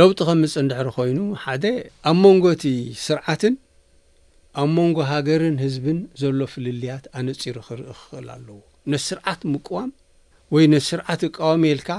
ለውጢ 0.00 0.18
ከምፅንድሕሪ 0.28 0.88
ኮይኑ 0.98 1.18
ሓደ 1.44 1.64
ኣብ 2.10 2.16
መንጎ 2.24 2.44
እቲ 2.56 2.64
ስርዓትን 3.06 3.54
ኣብ 4.60 4.68
መንጎ 4.76 4.96
ሃገርን 5.12 5.56
ህዝብን 5.64 5.98
ዘሎ 6.20 6.38
ፍልልያት 6.52 7.04
ኣነፂሩ 7.20 7.56
ክርኢ 7.68 7.88
ክኽእል 7.98 8.26
ኣለዎ 8.36 8.58
ነስርዓት 8.92 9.42
ምዋም 9.54 9.90
ወይ 10.54 10.64
ነቲ 10.72 10.80
ስርዓት 10.88 11.22
ቃወሚልካ 11.36 11.90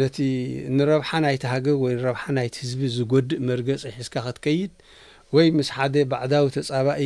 ነቲ 0.00 0.16
ንረብሓ 0.78 1.08
ናይቲ 1.24 1.42
ሃገር 1.52 1.76
ወይ 1.84 1.92
ንረብሓ 1.98 2.22
ናይቲ 2.36 2.54
ህዝቢ 2.64 2.80
ዝጐድእ 2.96 3.40
መርገፂ 3.48 3.78
ሒዝካ 3.94 4.14
ክትከይድ 4.26 4.72
ወይ 5.36 5.46
ምስ 5.56 5.68
ሓደ 5.76 5.94
ባዕዳዊ 6.10 6.44
ተጻባኢ 6.56 7.00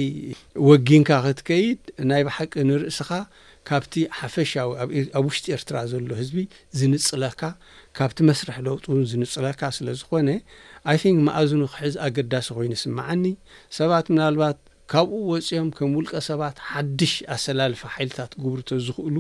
ወጊንካ 0.69 1.09
ክትከይድ 1.27 1.81
ናይ 2.11 2.23
ባሕቂ 2.29 2.53
ንርእስኻ 2.71 3.11
ካብቲ 3.69 3.95
ሓፈሻዊ 4.19 4.69
ኣብ 5.19 5.25
ውሽጢ 5.29 5.47
ኤርትራ 5.59 5.77
ዘሎ 5.93 6.11
ህዝቢ 6.21 6.37
ዝንጽለካ 6.79 7.41
ካብቲ 7.99 8.19
መስርሒ 8.31 8.57
ለውጥ 8.69 8.85
እውን 8.91 9.05
ዝንጽለካ 9.13 9.63
ስለ 9.79 9.89
ዝኾነ 10.03 10.29
ኣይንክ 10.93 11.19
መእዝኑ 11.29 11.63
ክሕዝ 11.75 11.95
ኣገዳሲ 12.11 12.47
ኮይኑ 12.59 12.73
ስምዓኒ 12.85 13.25
ሰባት 13.81 14.07
ምናልባት 14.15 14.59
ካብኡ 14.93 15.17
ወፂኦም 15.33 15.69
ከም 15.79 15.91
ውልቀ 15.99 16.15
ሰባት 16.31 16.57
ሓድሽ 16.71 17.15
ኣሰላልፊ 17.37 17.83
ሓይልታት 17.97 18.33
ግብር 18.45 18.61
ቶ 18.69 18.85
ዝኽእሉ 18.87 19.17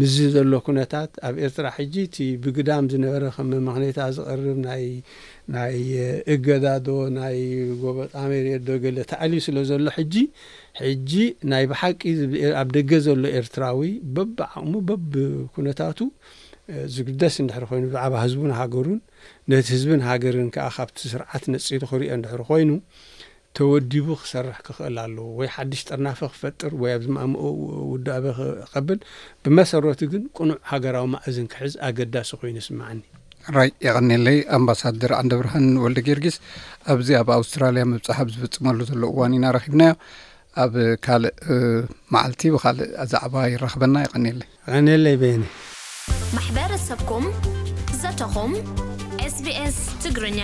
ምዝ 0.00 0.14
ዘሎ 0.34 0.52
ኩነታት 0.66 1.10
ኣብ 1.26 1.34
ኤርትራ 1.46 1.66
ሕጂ 1.76 1.94
እቲ 2.06 2.16
ብግዳም 2.44 2.84
ዝነበረ 2.92 3.24
ከመ 3.34 3.50
ምክኔታ 3.66 3.98
ዝቐርብ 4.14 4.56
ናናይ 4.64 5.76
እገዳዶ 6.34 6.86
ናይ 7.18 7.38
ጎበጣሜርየ 7.82 8.56
ዶ 8.68 8.78
ገሎ 8.84 8.96
ተዕልዩ 9.12 9.40
ስለ 9.46 9.56
ዘሎ 9.70 9.86
ሕጂ 9.98 10.14
ሕጂ 10.80 11.10
ናይ 11.52 11.64
ብሓቂ 11.72 12.00
ኣብ 12.62 12.68
ደገ 12.76 12.90
ዘሎ 13.06 13.22
ኤርትራዊ 13.40 13.82
በብ 14.16 14.36
ዓቕሙ 14.48 14.72
በብ 14.88 15.12
ኩነታቱ 15.58 15.98
ዝግደስ 16.96 17.34
እንድሕሪ 17.44 17.64
ኮይኑ 17.72 17.84
ብዛዕባ 17.92 18.14
ህዝቡን 18.24 18.52
ሃገሩን 18.60 19.00
ነቲ 19.52 19.66
ህዝብን 19.76 20.02
ሃገርን 20.08 20.50
ከዓ 20.56 20.66
ካብቲ 20.78 20.98
ስርዓት 21.14 21.44
ነፅሉ 21.54 21.82
ክሪኦ 21.92 22.12
ንድሕሪ 22.20 22.42
ኮይኑ 22.50 22.70
ተወዲቡ 23.58 24.06
ክሰርሕ 24.20 24.56
ክኽእል 24.66 24.96
ኣለዉ 25.02 25.24
ወይ 25.38 25.48
ሓድሽ 25.54 25.80
ጥርናፈ 25.88 26.20
ክፈጥር 26.32 26.72
ወይ 26.82 26.90
ኣብ 26.96 27.02
ዝማእምኦ 27.06 27.42
ውድኣበ 27.90 28.24
ክቀብል 28.38 28.98
ብመሰረቱ 29.44 30.00
ግን 30.12 30.22
ቁኑዕ 30.38 30.56
ሃገራዊ 30.70 31.06
ማእዝን 31.14 31.46
ክሕዝ 31.52 31.74
ኣገዳሲ 31.88 32.30
ኮይኑ 32.40 32.56
ይስምዓኒ 32.62 32.98
ራይ 33.56 33.70
ይቐኒለይ 33.86 34.38
ኣምባሳድር 34.58 35.12
ኣንደ 35.20 35.32
ብርሃን 35.40 35.66
ወልደ 35.84 35.98
ጌርጊስ 36.08 36.36
ኣብዚ 36.94 37.08
ኣብ 37.20 37.30
ኣውስትራልያ 37.38 37.82
መብፅሓፍ 37.92 38.28
ዝፍጽመሉ 38.34 38.78
ዘሎ 38.90 39.02
እዋን 39.14 39.36
ኢናረኺብናዮ 39.38 39.94
ኣብ 40.64 40.74
ካልእ 41.06 41.32
መዓልቲ 42.16 42.42
ብካልእ 42.56 42.90
ዛዕባ 43.12 43.34
ይራክበና 43.54 43.94
ይቀኒለይ 44.06 44.48
ይኒለይ 44.78 45.16
ቤኒ 45.22 45.44
ማሕበረሰብኩም 46.38 47.26
ዘተኹም 48.02 48.54
ስቢስ 49.38 49.78
ትግርኛ 50.02 50.42